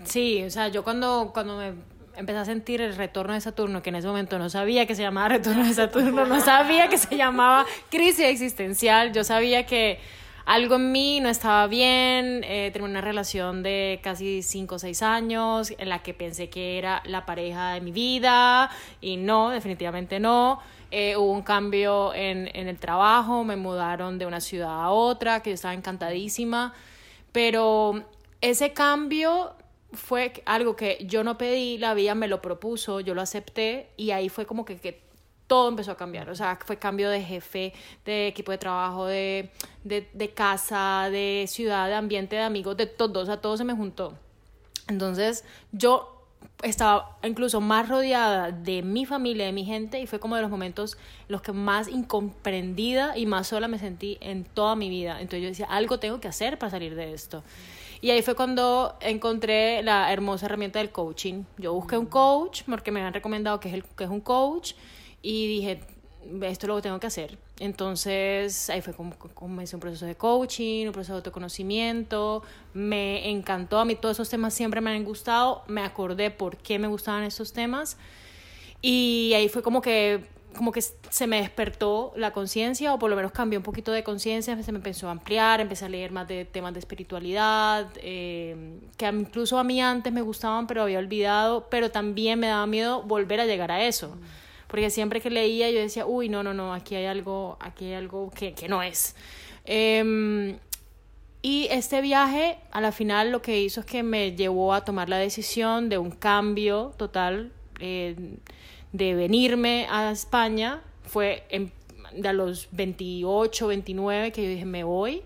Sí, 0.04 0.44
o 0.44 0.50
sea, 0.50 0.68
yo 0.68 0.84
cuando, 0.84 1.32
cuando 1.34 1.58
me 1.58 1.74
empecé 2.16 2.40
a 2.40 2.46
sentir 2.46 2.82
el 2.82 2.96
retorno 2.96 3.34
de 3.34 3.42
Saturno, 3.42 3.82
que 3.82 3.90
en 3.90 3.96
ese 3.96 4.08
momento 4.08 4.40
no 4.40 4.50
sabía 4.50 4.86
que 4.86 4.96
se 4.96 5.04
llamaba 5.04 5.30
retorno 5.30 5.66
de 5.66 5.74
Saturno, 5.74 6.26
no 6.26 6.40
sabía 6.42 6.90
que 6.90 6.98
se 6.98 7.16
llamaba 7.16 7.66
crisis 7.90 8.26
existencial, 8.26 9.14
yo 9.14 9.24
sabía 9.24 9.66
que 9.66 10.00
algo 10.48 10.76
en 10.76 10.94
mí 10.94 11.20
no 11.20 11.28
estaba 11.28 11.68
bien, 11.68 12.42
eh, 12.46 12.70
tenía 12.72 12.88
una 12.88 13.02
relación 13.02 13.64
de 13.64 14.00
casi 14.02 14.42
5 14.42 14.76
o 14.76 14.80
6 14.80 15.04
años 15.04 15.74
en 15.78 15.90
la 15.90 16.02
que 16.02 16.14
pensé 16.14 16.50
que 16.50 16.78
era 16.78 17.04
la 17.06 17.26
pareja 17.26 17.74
de 17.74 17.82
mi 17.82 17.92
vida 17.92 18.72
y 19.02 19.18
no, 19.18 19.50
definitivamente 19.50 20.22
no. 20.22 20.62
Eh, 20.90 21.18
hubo 21.18 21.34
un 21.34 21.42
cambio 21.42 22.14
en, 22.14 22.50
en 22.54 22.70
el 22.70 22.80
trabajo, 22.80 23.44
me 23.44 23.58
mudaron 23.58 24.18
de 24.18 24.26
una 24.26 24.40
ciudad 24.40 24.86
a 24.86 24.90
otra, 24.92 25.44
que 25.44 25.50
yo 25.50 25.56
estaba 25.56 25.74
encantadísima, 25.74 26.74
pero 27.34 28.06
ese 28.40 28.72
cambio 28.72 29.52
fue 29.92 30.32
algo 30.46 30.78
que 30.78 31.00
yo 31.02 31.26
no 31.26 31.38
pedí, 31.38 31.78
la 31.78 31.94
vida 31.94 32.16
me 32.16 32.30
lo 32.30 32.42
propuso, 32.42 33.02
yo 33.02 33.14
lo 33.16 33.22
acepté 33.22 33.90
y 33.98 34.12
ahí 34.12 34.30
fue 34.30 34.46
como 34.46 34.64
que, 34.64 34.78
que 34.78 35.07
todo 35.48 35.70
empezó 35.70 35.92
a 35.92 35.98
cambiar. 35.98 36.30
O 36.30 36.36
sea, 36.36 36.60
fue 36.64 36.78
cambio 36.78 37.10
de 37.10 37.22
jefe, 37.22 37.74
de 38.06 38.28
equipo 38.28 38.52
de 38.52 38.58
trabajo, 38.58 39.06
de, 39.06 39.50
de, 39.84 40.08
de 40.14 40.30
casa, 40.34 41.10
de 41.10 41.46
ciudad, 41.48 41.88
de 41.88 41.96
ambiente, 41.96 42.36
de 42.36 42.44
amigos, 42.44 42.78
de 42.78 42.86
todo. 42.86 43.22
O 43.22 43.26
sea, 43.26 43.42
todo 43.42 43.58
se 43.58 43.64
me 43.64 43.74
juntó. 43.74 44.14
Entonces, 44.88 45.44
yo 45.72 46.14
estaba 46.64 47.18
incluso 47.24 47.62
más 47.62 47.88
rodeada 47.88 48.52
de 48.52 48.82
mi 48.82 49.06
familia, 49.06 49.46
de 49.46 49.52
mi 49.52 49.66
gente, 49.66 50.00
y 50.00 50.08
fue 50.08 50.20
como 50.20 50.36
de 50.36 50.42
los 50.42 50.50
momentos 50.50 50.98
en 51.28 51.34
los 51.34 51.42
que 51.42 51.52
más 51.52 51.88
incomprendida 51.88 53.18
y 53.18 53.26
más 53.26 53.48
sola 53.48 53.68
me 53.68 53.78
sentí 53.80 54.18
en 54.22 54.44
toda 54.44 54.76
mi 54.76 54.90
vida. 54.90 55.22
Entonces 55.22 55.42
yo 55.42 55.50
decía, 55.50 55.68
algo 55.68 56.00
tengo 56.00 56.20
que 56.20 56.28
hacer 56.28 56.58
para 56.58 56.72
salir 56.72 56.96
de 56.96 57.14
esto. 57.14 57.44
Y 58.02 58.12
ahí 58.12 58.22
fue 58.22 58.36
cuando 58.36 58.96
encontré 59.02 59.82
la 59.82 60.12
hermosa 60.12 60.46
herramienta 60.46 60.80
del 60.80 60.92
coaching. 60.92 61.44
Yo 61.58 61.74
busqué 61.74 61.98
un 61.98 62.06
coach 62.06 62.64
porque 62.68 62.92
me 62.92 63.02
han 63.02 63.14
recomendado 63.14 63.60
que 63.60 63.70
es, 63.70 63.74
el, 63.74 63.84
que 63.84 64.04
es 64.04 64.10
un 64.10 64.22
coach 64.22 64.74
y 65.22 65.48
dije, 65.48 65.82
esto 66.44 66.68
lo 66.68 66.82
tengo 66.82 67.00
que 67.00 67.08
hacer. 67.08 67.38
Entonces 67.60 68.70
ahí 68.70 68.82
fue 68.82 68.94
como 68.94 69.18
comencé 69.18 69.76
un 69.76 69.80
proceso 69.80 70.06
de 70.06 70.16
coaching, 70.16 70.88
un 70.88 70.94
proceso 70.94 71.14
de 71.14 71.18
autoconocimiento. 71.18 72.44
Me 72.74 73.30
encantó, 73.30 73.80
a 73.80 73.86
mí 73.86 73.96
todos 73.96 74.18
esos 74.18 74.30
temas 74.30 74.54
siempre 74.54 74.82
me 74.82 74.92
han 74.92 75.04
gustado. 75.04 75.64
Me 75.68 75.82
acordé 75.82 76.32
por 76.32 76.58
qué 76.58 76.80
me 76.80 76.88
gustaban 76.88 77.24
esos 77.24 77.54
temas. 77.54 77.98
Y 78.82 79.34
ahí 79.36 79.50
fue 79.50 79.64
como 79.64 79.82
que 79.82 80.24
como 80.56 80.72
que 80.72 80.82
se 80.82 81.28
me 81.28 81.40
despertó 81.40 82.14
la 82.16 82.32
conciencia 82.32 82.94
o 82.94 82.98
por 82.98 83.12
lo 83.12 83.16
menos 83.16 83.32
cambió 83.32 83.60
un 83.60 83.64
poquito 83.64 83.92
de 83.92 84.04
conciencia, 84.04 84.62
se 84.64 84.72
me 84.72 84.80
empezó 84.80 85.08
a 85.08 85.12
ampliar, 85.12 85.62
empecé 85.62 85.86
a 85.86 85.90
leer 85.90 86.12
más 86.12 86.28
de 86.28 86.46
temas 86.46 86.74
de 86.74 86.80
espiritualidad, 86.80 87.88
eh, 87.98 88.80
que 88.98 89.06
incluso 89.06 89.60
a 89.60 89.64
mí 89.64 89.80
antes 89.80 90.12
me 90.12 90.22
gustaban 90.22 90.66
pero 90.66 90.82
había 90.82 90.98
olvidado, 90.98 91.68
pero 91.70 91.92
también 91.92 92.40
me 92.40 92.48
daba 92.48 92.66
miedo 92.66 93.04
volver 93.04 93.40
a 93.40 93.46
llegar 93.46 93.72
a 93.72 93.84
eso. 93.86 94.18
Porque 94.68 94.90
siempre 94.90 95.22
que 95.22 95.30
leía 95.30 95.70
yo 95.72 95.80
decía, 95.80 96.06
uy, 96.06 96.30
no, 96.30 96.44
no, 96.44 96.54
no, 96.54 96.74
aquí 96.74 96.96
hay 96.96 97.06
algo, 97.06 97.58
aquí 97.60 97.86
hay 97.86 97.94
algo 97.94 98.32
que, 98.32 98.54
que 98.54 98.68
no 98.68 98.84
es. 98.84 99.16
Eh, 99.66 100.58
y 101.42 101.68
este 101.70 102.02
viaje, 102.02 102.58
a 102.72 102.82
la 102.82 102.92
final, 102.92 103.32
lo 103.32 103.42
que 103.42 103.62
hizo 103.62 103.80
es 103.80 103.86
que 103.86 104.04
me 104.04 104.36
llevó 104.36 104.74
a 104.74 104.84
tomar 104.84 105.08
la 105.08 105.18
decisión 105.18 105.88
de 105.88 105.98
un 105.98 106.12
cambio 106.12 106.94
total, 106.98 107.52
eh, 107.80 108.16
de 108.92 109.16
venirme 109.16 109.88
a 109.90 110.12
España. 110.12 110.82
Fue 111.04 111.46
en, 111.50 111.72
a 112.26 112.34
los 112.34 112.68
28, 112.72 113.68
29 113.68 114.32
que 114.32 114.44
yo 114.44 114.50
dije, 114.50 114.66
me 114.66 114.84
voy. 114.84 115.22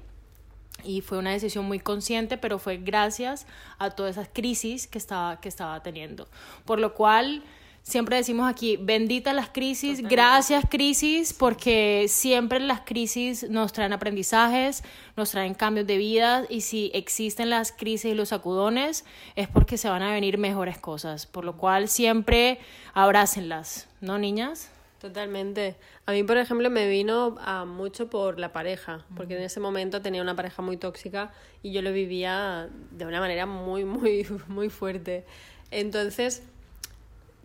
Y 0.83 1.01
fue 1.01 1.17
una 1.17 1.31
decisión 1.31 1.65
muy 1.65 1.79
consciente, 1.79 2.37
pero 2.37 2.59
fue 2.59 2.77
gracias 2.77 3.47
a 3.77 3.91
todas 3.91 4.17
esas 4.17 4.29
crisis 4.33 4.87
que 4.87 4.97
estaba, 4.97 5.39
que 5.39 5.47
estaba 5.47 5.81
teniendo. 5.81 6.27
Por 6.65 6.79
lo 6.79 6.93
cual 6.93 7.43
siempre 7.83 8.17
decimos 8.17 8.49
aquí, 8.49 8.77
bendita 8.77 9.33
las 9.33 9.49
crisis, 9.49 9.97
Totalmente. 9.97 10.15
gracias 10.15 10.65
crisis, 10.69 11.33
porque 11.33 12.05
siempre 12.07 12.59
las 12.59 12.81
crisis 12.81 13.49
nos 13.49 13.73
traen 13.73 13.93
aprendizajes, 13.93 14.83
nos 15.15 15.31
traen 15.31 15.53
cambios 15.53 15.87
de 15.87 15.97
vida 15.97 16.45
y 16.49 16.61
si 16.61 16.91
existen 16.93 17.49
las 17.49 17.71
crisis 17.71 18.11
y 18.11 18.15
los 18.15 18.29
sacudones 18.29 19.05
es 19.35 19.47
porque 19.47 19.77
se 19.77 19.89
van 19.89 20.03
a 20.03 20.11
venir 20.11 20.37
mejores 20.37 20.77
cosas, 20.77 21.25
por 21.25 21.45
lo 21.45 21.57
cual 21.57 21.87
siempre 21.87 22.59
abrácenlas, 22.93 23.87
¿no, 23.99 24.17
niñas? 24.17 24.69
Totalmente. 25.01 25.75
A 26.05 26.11
mí, 26.11 26.23
por 26.23 26.37
ejemplo, 26.37 26.69
me 26.69 26.87
vino 26.87 27.35
a 27.39 27.65
mucho 27.65 28.07
por 28.07 28.39
la 28.39 28.53
pareja, 28.53 29.03
porque 29.15 29.35
en 29.35 29.41
ese 29.41 29.59
momento 29.59 30.03
tenía 30.03 30.21
una 30.21 30.35
pareja 30.35 30.61
muy 30.61 30.77
tóxica 30.77 31.31
y 31.63 31.71
yo 31.71 31.81
lo 31.81 31.91
vivía 31.91 32.69
de 32.91 33.05
una 33.07 33.19
manera 33.19 33.47
muy, 33.47 33.83
muy, 33.83 34.27
muy 34.47 34.69
fuerte. 34.69 35.25
Entonces, 35.71 36.43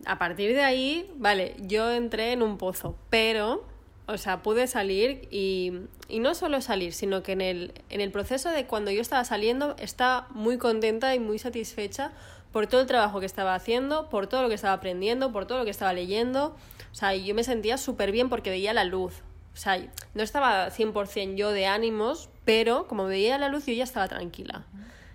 a 0.05 0.19
partir 0.19 0.53
de 0.53 0.63
ahí, 0.63 1.11
vale, 1.15 1.55
yo 1.59 1.91
entré 1.91 2.31
en 2.31 2.41
un 2.41 2.57
pozo, 2.57 2.95
pero, 3.09 3.65
o 4.07 4.17
sea, 4.17 4.41
pude 4.43 4.67
salir 4.67 5.27
y, 5.31 5.73
y 6.07 6.19
no 6.19 6.35
solo 6.35 6.61
salir, 6.61 6.93
sino 6.93 7.23
que 7.23 7.33
en 7.33 7.41
el, 7.41 7.73
en 7.89 8.01
el 8.01 8.11
proceso 8.11 8.49
de 8.49 8.65
cuando 8.65 8.91
yo 8.91 9.01
estaba 9.01 9.25
saliendo, 9.25 9.75
estaba 9.79 10.27
muy 10.31 10.57
contenta 10.57 11.13
y 11.15 11.19
muy 11.19 11.39
satisfecha 11.39 12.11
por 12.51 12.67
todo 12.67 12.81
el 12.81 12.87
trabajo 12.87 13.19
que 13.19 13.25
estaba 13.25 13.55
haciendo, 13.55 14.09
por 14.09 14.27
todo 14.27 14.41
lo 14.41 14.49
que 14.49 14.55
estaba 14.55 14.73
aprendiendo, 14.73 15.31
por 15.31 15.45
todo 15.45 15.59
lo 15.59 15.65
que 15.65 15.71
estaba 15.71 15.93
leyendo. 15.93 16.55
O 16.91 16.95
sea, 16.95 17.15
yo 17.15 17.35
me 17.35 17.43
sentía 17.43 17.77
súper 17.77 18.11
bien 18.11 18.29
porque 18.29 18.49
veía 18.49 18.73
la 18.73 18.83
luz. 18.83 19.21
O 19.53 19.57
sea, 19.57 19.83
no 20.13 20.23
estaba 20.23 20.69
100% 20.69 21.35
yo 21.35 21.51
de 21.51 21.65
ánimos, 21.65 22.29
pero 22.45 22.87
como 22.87 23.05
veía 23.05 23.37
la 23.37 23.49
luz 23.49 23.65
yo 23.65 23.73
ya 23.73 23.83
estaba 23.83 24.07
tranquila. 24.07 24.65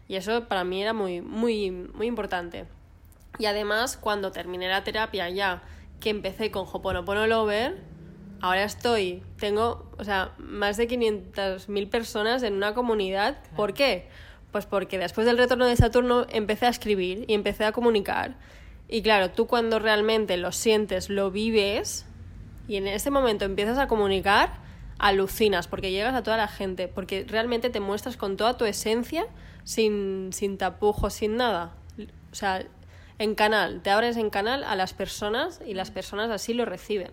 Y 0.09 0.17
eso 0.17 0.47
para 0.49 0.65
mí 0.65 0.83
era 0.83 0.93
muy, 0.93 1.21
muy, 1.21 1.71
muy 1.71 2.07
importante. 2.07 2.67
Y 3.39 3.47
además, 3.47 3.97
cuando 3.97 4.31
terminé 4.31 4.69
la 4.69 4.85
terapia 4.85 5.29
ya, 5.29 5.63
que 6.01 6.11
empecé 6.11 6.51
con 6.51 6.67
Hoponopono 6.71 7.27
Lover, 7.27 7.83
ahora 8.41 8.65
estoy, 8.65 9.23
tengo, 9.39 9.91
o 9.99 10.05
sea, 10.05 10.33
más 10.39 10.77
de 10.77 10.89
500.000 10.89 11.89
personas 11.89 12.43
en 12.43 12.55
una 12.55 12.75
comunidad. 12.75 13.39
¿Por 13.57 13.73
qué? 13.73 14.09
Pues 14.51 14.67
porque 14.67 14.99
después 14.99 15.27
del 15.27 15.39
retorno 15.39 15.67
de 15.67 15.77
Saturno 15.77 16.27
empecé 16.29 16.67
a 16.67 16.69
escribir 16.69 17.25
y 17.29 17.35
empecé 17.35 17.65
a 17.65 17.73
comunicar. 17.73 18.37
Y 18.89 19.01
claro, 19.03 19.31
tú 19.31 19.47
cuando 19.47 19.79
realmente 19.79 20.37
lo 20.37 20.53
sientes, 20.53 21.09
lo 21.09 21.31
vives 21.31 22.05
y 22.69 22.77
en 22.77 22.87
ese 22.87 23.11
momento 23.11 23.45
empiezas 23.45 23.79
a 23.79 23.87
comunicar, 23.87 24.61
alucinas 24.99 25.69
porque 25.69 25.91
llegas 25.91 26.15
a 26.15 26.23
toda 26.23 26.37
la 26.37 26.49
gente, 26.49 26.89
porque 26.89 27.25
realmente 27.27 27.71
te 27.71 27.81
muestras 27.81 28.17
con 28.17 28.37
toda 28.37 28.57
tu 28.57 28.67
esencia, 28.67 29.27
sin, 29.65 30.31
sin 30.33 30.59
tapujos, 30.59 31.15
sin 31.15 31.37
nada. 31.37 31.75
O 32.33 32.35
sea, 32.35 32.67
en 33.23 33.37
canal, 33.37 33.83
te 33.83 33.91
abres 33.91 34.17
en 34.17 34.31
canal 34.31 34.65
a 34.65 34.75
las 34.75 34.95
personas 34.95 35.61
y 35.65 35.75
las 35.75 35.93
personas 35.93 36.31
así 36.31 36.55
lo 36.55 36.65
reciben. 36.65 37.13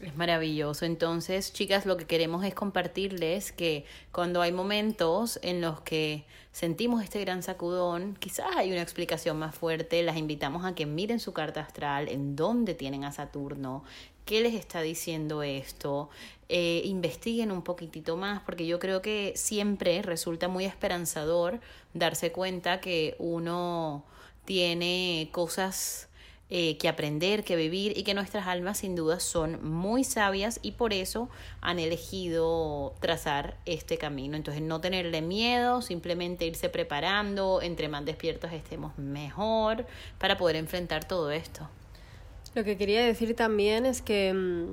Es 0.00 0.16
maravilloso. 0.16 0.86
Entonces, 0.86 1.52
chicas, 1.52 1.86
lo 1.86 1.96
que 1.96 2.06
queremos 2.06 2.44
es 2.44 2.54
compartirles 2.54 3.52
que 3.52 3.84
cuando 4.12 4.40
hay 4.40 4.50
momentos 4.50 5.38
en 5.42 5.60
los 5.60 5.80
que 5.82 6.24
sentimos 6.52 7.02
este 7.02 7.20
gran 7.20 7.42
sacudón, 7.42 8.16
quizás 8.18 8.46
hay 8.56 8.72
una 8.72 8.82
explicación 8.82 9.38
más 9.38 9.54
fuerte, 9.54 10.02
las 10.02 10.16
invitamos 10.16 10.64
a 10.64 10.74
que 10.74 10.86
miren 10.86 11.20
su 11.20 11.32
carta 11.32 11.60
astral, 11.60 12.08
en 12.08 12.34
dónde 12.34 12.74
tienen 12.74 13.04
a 13.04 13.12
Saturno, 13.12 13.84
qué 14.24 14.40
les 14.40 14.54
está 14.54 14.80
diciendo 14.80 15.42
esto, 15.42 16.08
eh, 16.48 16.80
investiguen 16.84 17.52
un 17.52 17.62
poquitito 17.62 18.16
más, 18.16 18.40
porque 18.40 18.66
yo 18.66 18.78
creo 18.78 19.02
que 19.02 19.34
siempre 19.36 20.00
resulta 20.00 20.48
muy 20.48 20.64
esperanzador 20.64 21.60
darse 21.92 22.32
cuenta 22.32 22.80
que 22.80 23.16
uno 23.18 24.04
tiene 24.44 25.28
cosas 25.32 26.08
eh, 26.50 26.76
que 26.76 26.88
aprender, 26.88 27.42
que 27.42 27.56
vivir 27.56 27.96
y 27.96 28.04
que 28.04 28.12
nuestras 28.12 28.46
almas 28.46 28.78
sin 28.78 28.94
duda 28.94 29.18
son 29.18 29.64
muy 29.64 30.04
sabias 30.04 30.60
y 30.62 30.72
por 30.72 30.92
eso 30.92 31.30
han 31.62 31.78
elegido 31.78 32.94
trazar 33.00 33.56
este 33.64 33.96
camino. 33.96 34.36
Entonces 34.36 34.62
no 34.62 34.80
tenerle 34.80 35.22
miedo, 35.22 35.80
simplemente 35.80 36.46
irse 36.46 36.68
preparando, 36.68 37.62
entre 37.62 37.88
más 37.88 38.04
despiertos 38.04 38.52
estemos 38.52 38.96
mejor 38.98 39.86
para 40.18 40.36
poder 40.36 40.56
enfrentar 40.56 41.08
todo 41.08 41.30
esto. 41.30 41.68
Lo 42.54 42.62
que 42.62 42.76
quería 42.76 43.04
decir 43.04 43.34
también 43.34 43.86
es 43.86 44.02
que 44.02 44.66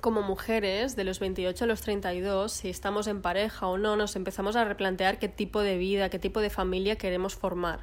como 0.00 0.22
mujeres 0.22 0.94
de 0.96 1.04
los 1.04 1.18
28 1.18 1.64
a 1.64 1.66
los 1.66 1.80
32, 1.80 2.52
si 2.52 2.70
estamos 2.70 3.08
en 3.08 3.20
pareja 3.20 3.66
o 3.66 3.78
no, 3.78 3.96
nos 3.96 4.14
empezamos 4.16 4.54
a 4.54 4.64
replantear 4.64 5.18
qué 5.18 5.28
tipo 5.28 5.60
de 5.60 5.76
vida, 5.76 6.08
qué 6.08 6.20
tipo 6.20 6.40
de 6.40 6.50
familia 6.50 6.96
queremos 6.96 7.34
formar 7.34 7.80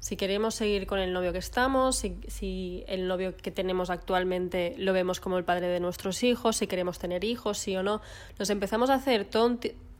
si 0.00 0.16
queremos 0.16 0.54
seguir 0.54 0.86
con 0.86 0.98
el 0.98 1.12
novio 1.12 1.32
que 1.32 1.38
estamos, 1.38 1.96
si, 1.96 2.16
si, 2.28 2.84
el 2.86 3.08
novio 3.08 3.36
que 3.36 3.50
tenemos 3.50 3.90
actualmente 3.90 4.74
lo 4.78 4.92
vemos 4.92 5.20
como 5.20 5.38
el 5.38 5.44
padre 5.44 5.68
de 5.68 5.80
nuestros 5.80 6.22
hijos, 6.22 6.56
si 6.56 6.66
queremos 6.66 6.98
tener 6.98 7.24
hijos, 7.24 7.58
sí 7.58 7.76
o 7.76 7.82
no. 7.82 8.00
Nos 8.38 8.50
empezamos 8.50 8.90
a 8.90 8.94
hacer 8.94 9.28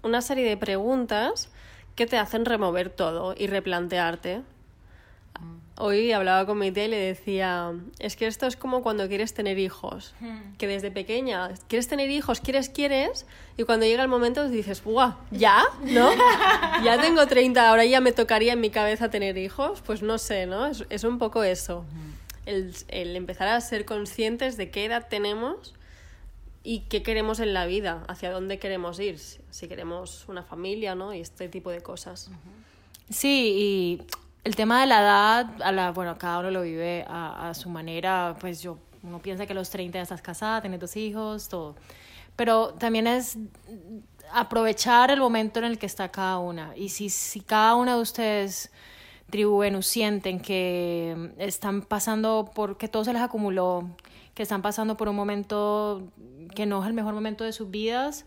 una 0.02 0.22
serie 0.22 0.48
de 0.48 0.56
preguntas 0.56 1.50
que 1.96 2.06
te 2.06 2.16
hacen 2.16 2.44
remover 2.44 2.90
todo 2.90 3.34
y 3.36 3.48
replantearte. 3.48 4.42
Hoy 5.80 6.10
hablaba 6.10 6.44
con 6.44 6.58
mi 6.58 6.72
tía 6.72 6.86
y 6.86 6.88
le 6.88 6.96
decía, 6.96 7.72
es 8.00 8.16
que 8.16 8.26
esto 8.26 8.48
es 8.48 8.56
como 8.56 8.82
cuando 8.82 9.06
quieres 9.06 9.32
tener 9.32 9.60
hijos, 9.60 10.12
que 10.58 10.66
desde 10.66 10.90
pequeña 10.90 11.50
quieres 11.68 11.86
tener 11.86 12.10
hijos, 12.10 12.40
quieres, 12.40 12.68
quieres, 12.68 13.26
y 13.56 13.62
cuando 13.62 13.86
llega 13.86 14.02
el 14.02 14.08
momento 14.08 14.48
dices, 14.48 14.82
¡guau! 14.82 15.14
¿Ya? 15.30 15.62
¿No? 15.82 16.10
Ya 16.82 17.00
tengo 17.00 17.26
30, 17.26 17.68
ahora 17.68 17.84
ya 17.84 18.00
me 18.00 18.10
tocaría 18.10 18.54
en 18.54 18.60
mi 18.60 18.70
cabeza 18.70 19.08
tener 19.08 19.38
hijos, 19.38 19.80
pues 19.86 20.02
no 20.02 20.18
sé, 20.18 20.46
¿no? 20.46 20.66
Es, 20.66 20.84
es 20.90 21.04
un 21.04 21.18
poco 21.18 21.44
eso, 21.44 21.84
el, 22.44 22.74
el 22.88 23.14
empezar 23.14 23.46
a 23.46 23.60
ser 23.60 23.84
conscientes 23.84 24.56
de 24.56 24.70
qué 24.70 24.84
edad 24.84 25.06
tenemos 25.08 25.74
y 26.64 26.80
qué 26.88 27.04
queremos 27.04 27.38
en 27.38 27.54
la 27.54 27.66
vida, 27.66 28.02
hacia 28.08 28.32
dónde 28.32 28.58
queremos 28.58 28.98
ir, 28.98 29.18
si 29.18 29.68
queremos 29.68 30.24
una 30.28 30.42
familia, 30.42 30.96
¿no? 30.96 31.14
Y 31.14 31.20
este 31.20 31.48
tipo 31.48 31.70
de 31.70 31.82
cosas. 31.82 32.30
Sí, 33.10 33.54
y 33.56 34.02
el 34.48 34.56
tema 34.56 34.80
de 34.80 34.86
la 34.86 35.00
edad, 35.00 35.62
a 35.62 35.72
la, 35.72 35.92
bueno, 35.92 36.16
cada 36.16 36.38
uno 36.38 36.50
lo 36.50 36.62
vive 36.62 37.04
a, 37.06 37.50
a 37.50 37.54
su 37.54 37.68
manera, 37.68 38.34
pues 38.40 38.62
yo, 38.62 38.78
uno 39.02 39.18
piensa 39.18 39.44
que 39.44 39.52
a 39.52 39.54
los 39.54 39.68
30 39.68 39.98
ya 39.98 40.02
estás 40.02 40.22
casada, 40.22 40.62
tienes 40.62 40.80
dos 40.80 40.96
hijos, 40.96 41.50
todo. 41.50 41.76
Pero 42.34 42.72
también 42.72 43.06
es 43.06 43.36
aprovechar 44.32 45.10
el 45.10 45.20
momento 45.20 45.58
en 45.58 45.66
el 45.66 45.78
que 45.78 45.84
está 45.84 46.08
cada 46.08 46.38
una. 46.38 46.74
Y 46.76 46.88
si, 46.88 47.10
si 47.10 47.40
cada 47.40 47.74
una 47.74 47.96
de 47.96 48.00
ustedes, 48.00 48.72
tribu 49.28 49.58
Venus, 49.58 49.86
sienten 49.86 50.40
que 50.40 51.34
están 51.36 51.82
pasando 51.82 52.50
por, 52.54 52.78
que 52.78 52.88
todo 52.88 53.04
se 53.04 53.12
les 53.12 53.20
acumuló, 53.20 53.90
que 54.32 54.44
están 54.44 54.62
pasando 54.62 54.96
por 54.96 55.10
un 55.10 55.16
momento 55.16 56.08
que 56.54 56.64
no 56.64 56.80
es 56.80 56.88
el 56.88 56.94
mejor 56.94 57.12
momento 57.12 57.44
de 57.44 57.52
sus 57.52 57.70
vidas, 57.70 58.24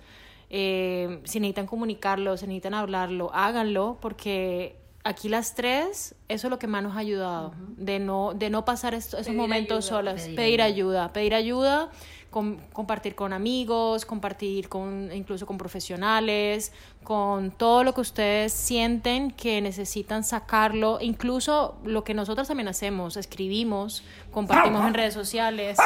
eh, 0.51 1.19
si 1.23 1.39
necesitan 1.39 1.65
comunicarlo, 1.65 2.37
si 2.37 2.45
necesitan 2.45 2.75
hablarlo, 2.75 3.31
háganlo, 3.33 3.97
porque 4.01 4.80
aquí 5.03 5.29
las 5.29 5.55
tres, 5.55 6.15
eso 6.27 6.47
es 6.47 6.51
lo 6.51 6.59
que 6.59 6.67
más 6.67 6.83
nos 6.83 6.95
ha 6.95 6.99
ayudado, 6.99 7.53
de, 7.77 7.99
no, 7.99 8.33
de 8.33 8.49
no 8.49 8.65
pasar 8.65 8.93
esto- 8.93 9.17
esos 9.17 9.27
Pedir 9.27 9.39
momentos 9.41 9.85
ayuda. 9.85 9.97
solas, 9.97 10.21
Pedir 10.23 10.35
pedir, 10.35 10.61
ayuda. 10.61 11.03
ayuda, 11.05 11.13
pedir 11.13 11.33
ayuda, 11.35 11.89
com- 12.29 12.57
compartir 12.73 13.15
con 13.15 13.33
amigos, 13.33 14.05
compartir 14.05 14.69
con 14.69 15.09
incluso 15.13 15.45
con 15.45 15.57
profesionales, 15.57 16.71
con 17.03 17.51
todo 17.51 17.83
lo 17.83 17.93
que 17.93 18.01
ustedes 18.01 18.53
sienten 18.53 19.31
que 19.31 19.59
necesitan 19.61 20.23
sacarlo, 20.23 20.99
incluso 21.01 21.75
lo 21.83 22.03
que 22.03 22.13
nosotros 22.13 22.47
también 22.47 22.67
hacemos, 22.67 23.17
escribimos, 23.17 24.03
compartimos 24.31 24.85
en 24.85 24.93
redes 24.93 25.13
sociales. 25.13 25.77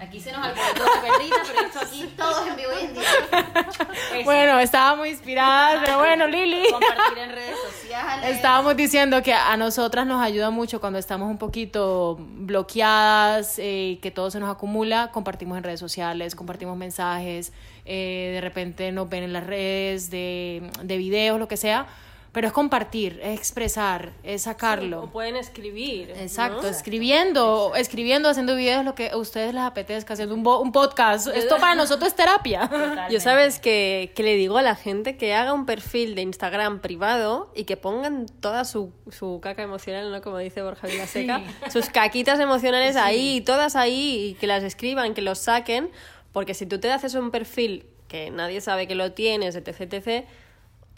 Aquí 0.00 0.20
se 0.20 0.32
nos 0.32 0.44
alborotó 0.44 0.84
la 0.84 1.00
perrita, 1.00 1.36
pero 1.46 1.66
esto 1.66 1.78
aquí 1.80 2.12
todo 2.16 2.44
es 2.44 2.50
en 2.50 2.56
vivo 2.56 2.70
y 2.80 2.84
en 2.84 2.94
directo. 2.94 3.84
Bueno, 4.24 4.58
estaba 4.58 4.96
muy 4.96 5.10
inspirada, 5.10 5.80
pero 5.84 5.98
bueno, 5.98 6.26
Lili. 6.26 6.66
Compartir 6.70 7.18
en 7.18 7.30
redes 7.30 7.56
sociales. 7.70 8.36
Estábamos 8.36 8.76
diciendo 8.76 9.22
que 9.22 9.34
a 9.34 9.56
nosotras 9.56 10.06
nos 10.06 10.22
ayuda 10.22 10.50
mucho 10.50 10.80
cuando 10.80 10.98
estamos 10.98 11.30
un 11.30 11.38
poquito 11.38 12.16
bloqueadas, 12.18 13.58
eh, 13.58 13.98
que 14.02 14.10
todo 14.10 14.30
se 14.30 14.40
nos 14.40 14.50
acumula, 14.50 15.10
compartimos 15.12 15.58
en 15.58 15.64
redes 15.64 15.80
sociales, 15.80 16.34
compartimos 16.34 16.76
mensajes, 16.76 17.52
eh, 17.84 18.30
de 18.34 18.40
repente 18.40 18.90
nos 18.92 19.08
ven 19.08 19.24
en 19.24 19.32
las 19.32 19.46
redes, 19.46 20.10
de, 20.10 20.70
de 20.82 20.96
videos, 20.96 21.38
lo 21.38 21.48
que 21.48 21.56
sea, 21.56 21.86
pero 22.34 22.48
es 22.48 22.52
compartir, 22.52 23.18
es 23.22 23.38
expresar, 23.38 24.12
es 24.22 24.42
sacarlo. 24.42 25.04
O 25.04 25.06
pueden 25.10 25.36
escribir. 25.36 26.08
¿no? 26.08 26.20
Exacto, 26.20 26.68
escribiendo, 26.68 27.74
escribiendo, 27.76 28.28
haciendo 28.28 28.56
videos, 28.56 28.84
lo 28.84 28.94
que 28.94 29.08
a 29.10 29.16
ustedes 29.16 29.54
les 29.54 29.62
apetezca, 29.62 30.14
haciendo 30.14 30.34
un, 30.34 30.42
bo- 30.42 30.60
un 30.60 30.72
podcast. 30.72 31.28
Esto 31.28 31.56
para 31.60 31.74
nosotros 31.74 32.08
es 32.08 32.16
terapia. 32.16 32.68
Yo 33.10 33.20
sabes 33.20 33.60
que, 33.60 34.12
que 34.16 34.22
le 34.22 34.34
digo 34.34 34.58
a 34.58 34.62
la 34.62 34.74
gente 34.74 35.16
que 35.16 35.32
haga 35.32 35.52
un 35.52 35.64
perfil 35.64 36.14
de 36.16 36.22
Instagram 36.22 36.80
privado 36.80 37.52
y 37.54 37.64
que 37.64 37.76
pongan 37.76 38.26
toda 38.40 38.64
su, 38.64 38.92
su 39.10 39.38
caca 39.40 39.62
emocional, 39.62 40.10
¿no? 40.10 40.20
Como 40.20 40.38
dice 40.38 40.60
Borja 40.62 40.88
Vilaseca, 40.88 41.40
sus 41.72 41.88
caquitas 41.88 42.40
emocionales 42.40 42.96
ahí, 42.96 43.40
todas 43.42 43.76
ahí, 43.76 44.30
y 44.30 44.34
que 44.34 44.46
las 44.48 44.64
escriban, 44.64 45.14
que 45.14 45.22
los 45.22 45.38
saquen, 45.38 45.88
porque 46.32 46.52
si 46.54 46.66
tú 46.66 46.80
te 46.80 46.90
haces 46.90 47.14
un 47.14 47.30
perfil 47.30 47.86
que 48.08 48.30
nadie 48.30 48.60
sabe 48.60 48.88
que 48.88 48.94
lo 48.96 49.12
tienes, 49.12 49.54
etc, 49.54 49.80
etc, 49.92 50.24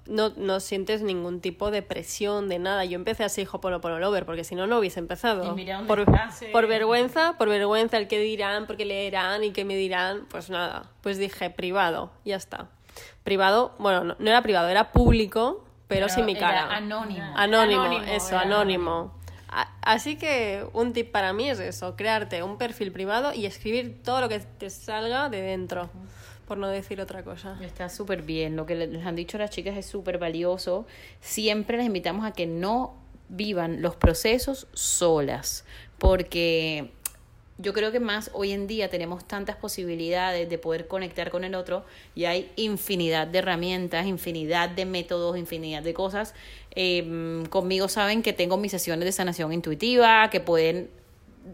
no, 0.08 0.32
no 0.36 0.60
sientes 0.60 1.02
ningún 1.02 1.40
tipo 1.40 1.70
de 1.70 1.82
presión, 1.82 2.48
de 2.48 2.58
nada. 2.58 2.84
Yo 2.84 2.96
empecé 2.96 3.24
así, 3.24 3.46
Hoponopono 3.50 3.98
Lover, 3.98 4.24
porque 4.26 4.44
si 4.44 4.54
no, 4.54 4.66
no 4.66 4.78
hubiese 4.78 5.00
empezado. 5.00 5.52
Y 5.52 5.54
mira 5.54 5.76
dónde 5.76 5.88
por, 6.52 6.66
vergüenza, 6.66 7.34
por 7.38 7.48
vergüenza, 7.48 7.96
el 7.96 8.08
que 8.08 8.18
dirán, 8.18 8.66
porque 8.66 8.84
leerán 8.84 9.44
y 9.44 9.52
que 9.52 9.64
me 9.64 9.76
dirán, 9.76 10.26
pues 10.28 10.50
nada. 10.50 10.90
Pues 11.02 11.18
dije 11.18 11.50
privado, 11.50 12.10
ya 12.24 12.36
está. 12.36 12.68
Privado, 13.24 13.74
bueno, 13.78 14.04
no, 14.04 14.16
no 14.18 14.30
era 14.30 14.42
privado, 14.42 14.68
era 14.68 14.92
público, 14.92 15.64
pero, 15.88 16.06
Pero 16.06 16.14
sin 16.14 16.26
mi 16.26 16.34
cara. 16.34 16.74
anónimo. 16.74 17.32
Anónimo, 17.36 17.82
Anónimo, 17.82 18.04
eso, 18.04 18.30
era 18.30 18.40
anónimo. 18.40 19.14
Así 19.82 20.16
que 20.16 20.66
un 20.72 20.92
tip 20.92 21.12
para 21.12 21.32
mí 21.32 21.48
es 21.48 21.60
eso, 21.60 21.94
crearte 21.94 22.42
un 22.42 22.58
perfil 22.58 22.90
privado 22.90 23.32
y 23.32 23.46
escribir 23.46 24.02
todo 24.02 24.20
lo 24.20 24.28
que 24.28 24.40
te 24.40 24.68
salga 24.70 25.28
de 25.28 25.40
dentro, 25.40 25.88
por 26.46 26.58
no 26.58 26.68
decir 26.68 27.00
otra 27.00 27.22
cosa. 27.22 27.58
Está 27.62 27.88
súper 27.88 28.22
bien. 28.22 28.56
Lo 28.56 28.66
que 28.66 28.74
les 28.74 29.04
han 29.04 29.16
dicho 29.16 29.36
las 29.38 29.50
chicas 29.50 29.76
es 29.76 29.86
súper 29.86 30.18
valioso. 30.18 30.86
Siempre 31.20 31.76
les 31.76 31.86
invitamos 31.86 32.24
a 32.24 32.32
que 32.32 32.46
no 32.46 32.94
vivan 33.28 33.82
los 33.82 33.96
procesos 33.96 34.68
solas, 34.72 35.64
porque 35.98 36.90
yo 37.58 37.72
creo 37.72 37.90
que 37.90 38.00
más 38.00 38.30
hoy 38.34 38.52
en 38.52 38.66
día 38.66 38.90
tenemos 38.90 39.26
tantas 39.26 39.56
posibilidades 39.56 40.48
de 40.48 40.58
poder 40.58 40.86
conectar 40.86 41.30
con 41.30 41.42
el 41.42 41.54
otro 41.54 41.84
y 42.14 42.26
hay 42.26 42.52
infinidad 42.56 43.26
de 43.26 43.38
herramientas, 43.38 44.06
infinidad 44.06 44.68
de 44.68 44.84
métodos, 44.84 45.36
infinidad 45.38 45.82
de 45.82 45.94
cosas. 45.94 46.34
Eh, 46.72 47.42
conmigo 47.50 47.88
saben 47.88 48.22
que 48.22 48.32
tengo 48.32 48.58
mis 48.58 48.70
sesiones 48.70 49.06
de 49.06 49.12
sanación 49.12 49.52
intuitiva, 49.52 50.28
que 50.30 50.40
pueden 50.40 50.90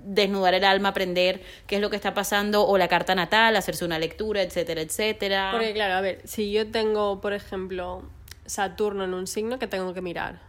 desnudar 0.05 0.55
el 0.55 0.65
alma, 0.65 0.91
aprender 0.91 1.43
qué 1.67 1.77
es 1.77 1.81
lo 1.81 1.91
que 1.91 1.97
está 1.97 2.15
pasando, 2.15 2.67
o 2.67 2.79
la 2.79 2.89
carta 2.89 3.15
natal, 3.15 3.57
hacerse 3.57 3.85
una 3.85 3.99
lectura, 3.99 4.43
etcétera, 4.43 4.81
etcétera. 4.81 5.51
Porque 5.53 5.73
claro, 5.73 5.95
a 5.95 6.01
ver, 6.01 6.21
si 6.25 6.51
yo 6.53 6.71
tengo, 6.71 7.21
por 7.21 7.33
ejemplo, 7.33 8.03
Saturno 8.47 9.05
en 9.05 9.15
un 9.15 9.27
signo, 9.27 9.59
que 9.59 9.67
tengo 9.67 9.95
que 9.95 10.03
mirar? 10.03 10.41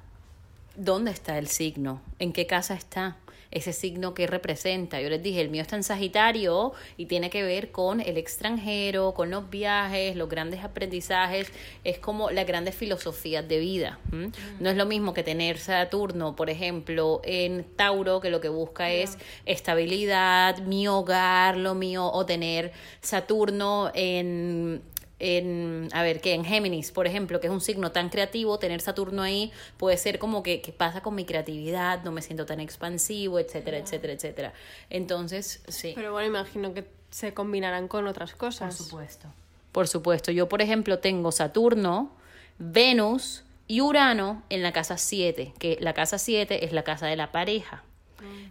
¿Dónde 0.75 1.12
está 1.12 1.38
el 1.38 1.47
signo? 1.47 2.01
¿En 2.19 2.34
qué 2.34 2.47
casa 2.47 2.73
está? 2.73 3.17
Ese 3.54 3.72
signo 3.72 4.13
que 4.13 4.28
representa. 4.28 5.00
Yo 5.00 5.10
les 5.10 5.22
dije, 5.22 5.42
el 5.42 5.50
mío 5.50 5.62
está 5.62 5.76
en 5.76 5.84
Sagitario 5.84 6.74
y 6.98 7.06
tiene 7.06 7.30
que 7.30 7.44
ver 7.44 7.72
con 7.72 8.02
el 8.02 8.18
extranjero, 8.18 9.13
con 9.13 9.30
los 9.30 9.50
viajes, 9.50 10.16
los 10.16 10.28
grandes 10.28 10.63
aprendizajes. 10.63 11.52
Es 11.84 12.00
como 12.00 12.32
las 12.32 12.48
grandes 12.48 12.76
filosofías 12.76 13.48
de 13.48 13.60
vida. 13.60 14.00
¿m? 14.12 14.32
No 14.60 14.70
es 14.70 14.76
lo 14.76 14.86
mismo 14.86 15.13
que 15.13 15.24
tener 15.24 15.58
Saturno, 15.58 16.36
por 16.36 16.50
ejemplo, 16.50 17.22
en 17.24 17.63
Tauro, 17.76 18.20
que 18.20 18.30
lo 18.30 18.42
que 18.42 18.50
busca 18.50 18.92
es 18.92 19.18
estabilidad, 19.46 20.58
mi 20.60 20.88
hogar, 20.88 21.58
lo 21.58 21.76
mío, 21.76 22.10
o 22.12 22.26
tener 22.26 22.72
Saturno 23.02 23.92
en 23.94 24.82
en, 25.23 25.88
a 25.93 26.03
ver, 26.03 26.19
que 26.19 26.33
en 26.33 26.43
Géminis, 26.43 26.91
por 26.91 27.07
ejemplo, 27.07 27.39
que 27.39 27.47
es 27.47 27.53
un 27.53 27.62
signo 27.62 27.93
tan 27.93 28.09
creativo, 28.09 28.59
tener 28.59 28.81
Saturno 28.81 29.21
ahí 29.21 29.53
puede 29.77 29.95
ser 29.95 30.19
como 30.19 30.43
que, 30.43 30.62
¿qué 30.62 30.73
pasa 30.73 31.01
con 31.01 31.15
mi 31.15 31.23
creatividad? 31.23 32.03
No 32.03 32.12
me 32.12 32.21
siento 32.21 32.45
tan 32.45 32.59
expansivo, 32.59 33.39
etcétera, 33.39 33.77
etcétera, 33.77 34.12
etcétera. 34.12 34.53
Entonces, 34.89 35.63
sí. 35.69 35.93
Pero 35.95 36.12
bueno, 36.12 36.27
imagino 36.27 36.73
que 36.73 36.86
se 37.09 37.33
combinarán 37.33 37.88
con 37.88 38.05
otras 38.05 38.36
cosas. 38.36 38.75
supuesto. 38.75 39.29
Por 39.71 39.88
supuesto. 39.88 40.29
Yo, 40.33 40.49
por 40.49 40.62
ejemplo, 40.62 40.99
tengo 40.99 41.31
Saturno, 41.31 42.12
Venus 42.59 43.45
y 43.65 43.79
Urano 43.79 44.43
en 44.49 44.62
la 44.62 44.73
casa 44.73 44.97
7, 44.97 45.53
que 45.57 45.77
la 45.79 45.93
casa 45.93 46.17
7 46.17 46.65
es 46.65 46.73
la 46.73 46.83
casa 46.83 47.07
de 47.07 47.15
la 47.15 47.31
pareja. 47.31 47.83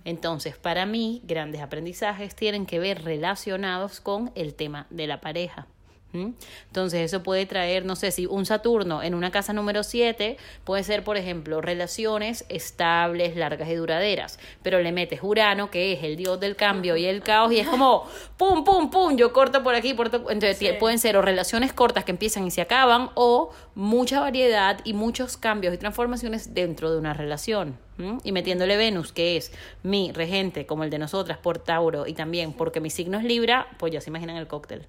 Entonces, 0.04 0.56
para 0.56 0.86
mí, 0.86 1.20
grandes 1.24 1.60
aprendizajes 1.60 2.34
tienen 2.34 2.64
que 2.64 2.78
ver 2.78 3.04
relacionados 3.04 4.00
con 4.00 4.32
el 4.34 4.54
tema 4.54 4.86
de 4.88 5.06
la 5.06 5.20
pareja. 5.20 5.66
Entonces 6.14 7.00
eso 7.00 7.22
puede 7.22 7.46
traer, 7.46 7.84
no 7.86 7.96
sé, 7.96 8.10
si 8.10 8.26
un 8.26 8.44
Saturno 8.44 9.02
en 9.02 9.14
una 9.14 9.30
casa 9.30 9.52
número 9.54 9.82
7 9.82 10.36
puede 10.64 10.82
ser, 10.84 11.04
por 11.04 11.16
ejemplo, 11.16 11.60
relaciones 11.62 12.44
estables, 12.48 13.34
largas 13.36 13.68
y 13.70 13.74
duraderas, 13.74 14.38
pero 14.62 14.80
le 14.80 14.92
metes 14.92 15.20
Urano, 15.22 15.70
que 15.70 15.92
es 15.94 16.02
el 16.04 16.16
dios 16.16 16.38
del 16.38 16.54
cambio 16.56 16.96
y 16.96 17.06
el 17.06 17.22
caos, 17.22 17.52
y 17.52 17.60
es 17.60 17.68
como, 17.68 18.06
pum, 18.36 18.62
pum, 18.64 18.90
pum, 18.90 19.16
yo 19.16 19.32
corto 19.32 19.62
por 19.62 19.74
aquí, 19.74 19.94
por 19.94 20.10
to- 20.10 20.30
entonces 20.30 20.58
pueden 20.78 20.98
ser 20.98 21.16
o 21.16 21.22
relaciones 21.22 21.72
cortas 21.72 22.04
que 22.04 22.10
empiezan 22.12 22.46
y 22.46 22.50
se 22.50 22.60
acaban, 22.60 23.10
o 23.14 23.50
mucha 23.74 24.20
variedad 24.20 24.80
y 24.84 24.92
muchos 24.92 25.36
cambios 25.38 25.72
y 25.72 25.78
transformaciones 25.78 26.52
dentro 26.54 26.90
de 26.92 26.98
una 26.98 27.14
relación. 27.14 27.78
Y 28.24 28.32
metiéndole 28.32 28.76
Venus, 28.76 29.12
que 29.12 29.36
es 29.36 29.52
mi 29.84 30.10
regente, 30.12 30.66
como 30.66 30.82
el 30.82 30.90
de 30.90 30.98
nosotras, 30.98 31.38
por 31.38 31.58
Tauro, 31.58 32.06
y 32.06 32.14
también 32.14 32.52
porque 32.52 32.80
mi 32.80 32.90
signo 32.90 33.16
es 33.18 33.24
Libra, 33.24 33.68
pues 33.78 33.92
ya 33.92 34.00
se 34.00 34.10
imaginan 34.10 34.36
el 34.36 34.48
cóctel. 34.48 34.88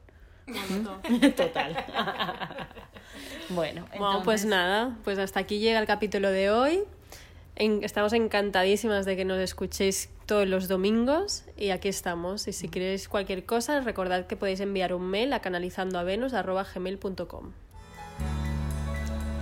Total. 1.36 1.86
bueno, 3.50 3.86
pues 4.24 4.46
nada, 4.46 4.96
pues 5.04 5.18
hasta 5.20 5.40
aquí 5.40 5.60
llega 5.60 5.80
el 5.80 5.88
capítulo 5.88 6.30
de 6.32 6.50
hoy. 6.52 6.84
En- 7.56 7.84
estamos 7.84 8.14
encantadísimas 8.14 9.06
de 9.06 9.16
que 9.16 9.26
nos 9.26 9.38
escuchéis 9.40 10.10
todos 10.26 10.48
los 10.48 10.68
domingos 10.68 11.44
y 11.58 11.70
aquí 11.70 11.88
estamos. 11.88 12.48
Y 12.48 12.54
si 12.54 12.68
queréis 12.68 13.08
cualquier 13.08 13.46
cosa, 13.46 13.80
recordad 13.82 14.26
que 14.26 14.36
podéis 14.36 14.60
enviar 14.60 14.94
un 14.94 15.04
mail 15.10 15.32
a 15.34 15.40
canalizandoavenus.gmail.com 15.42 17.52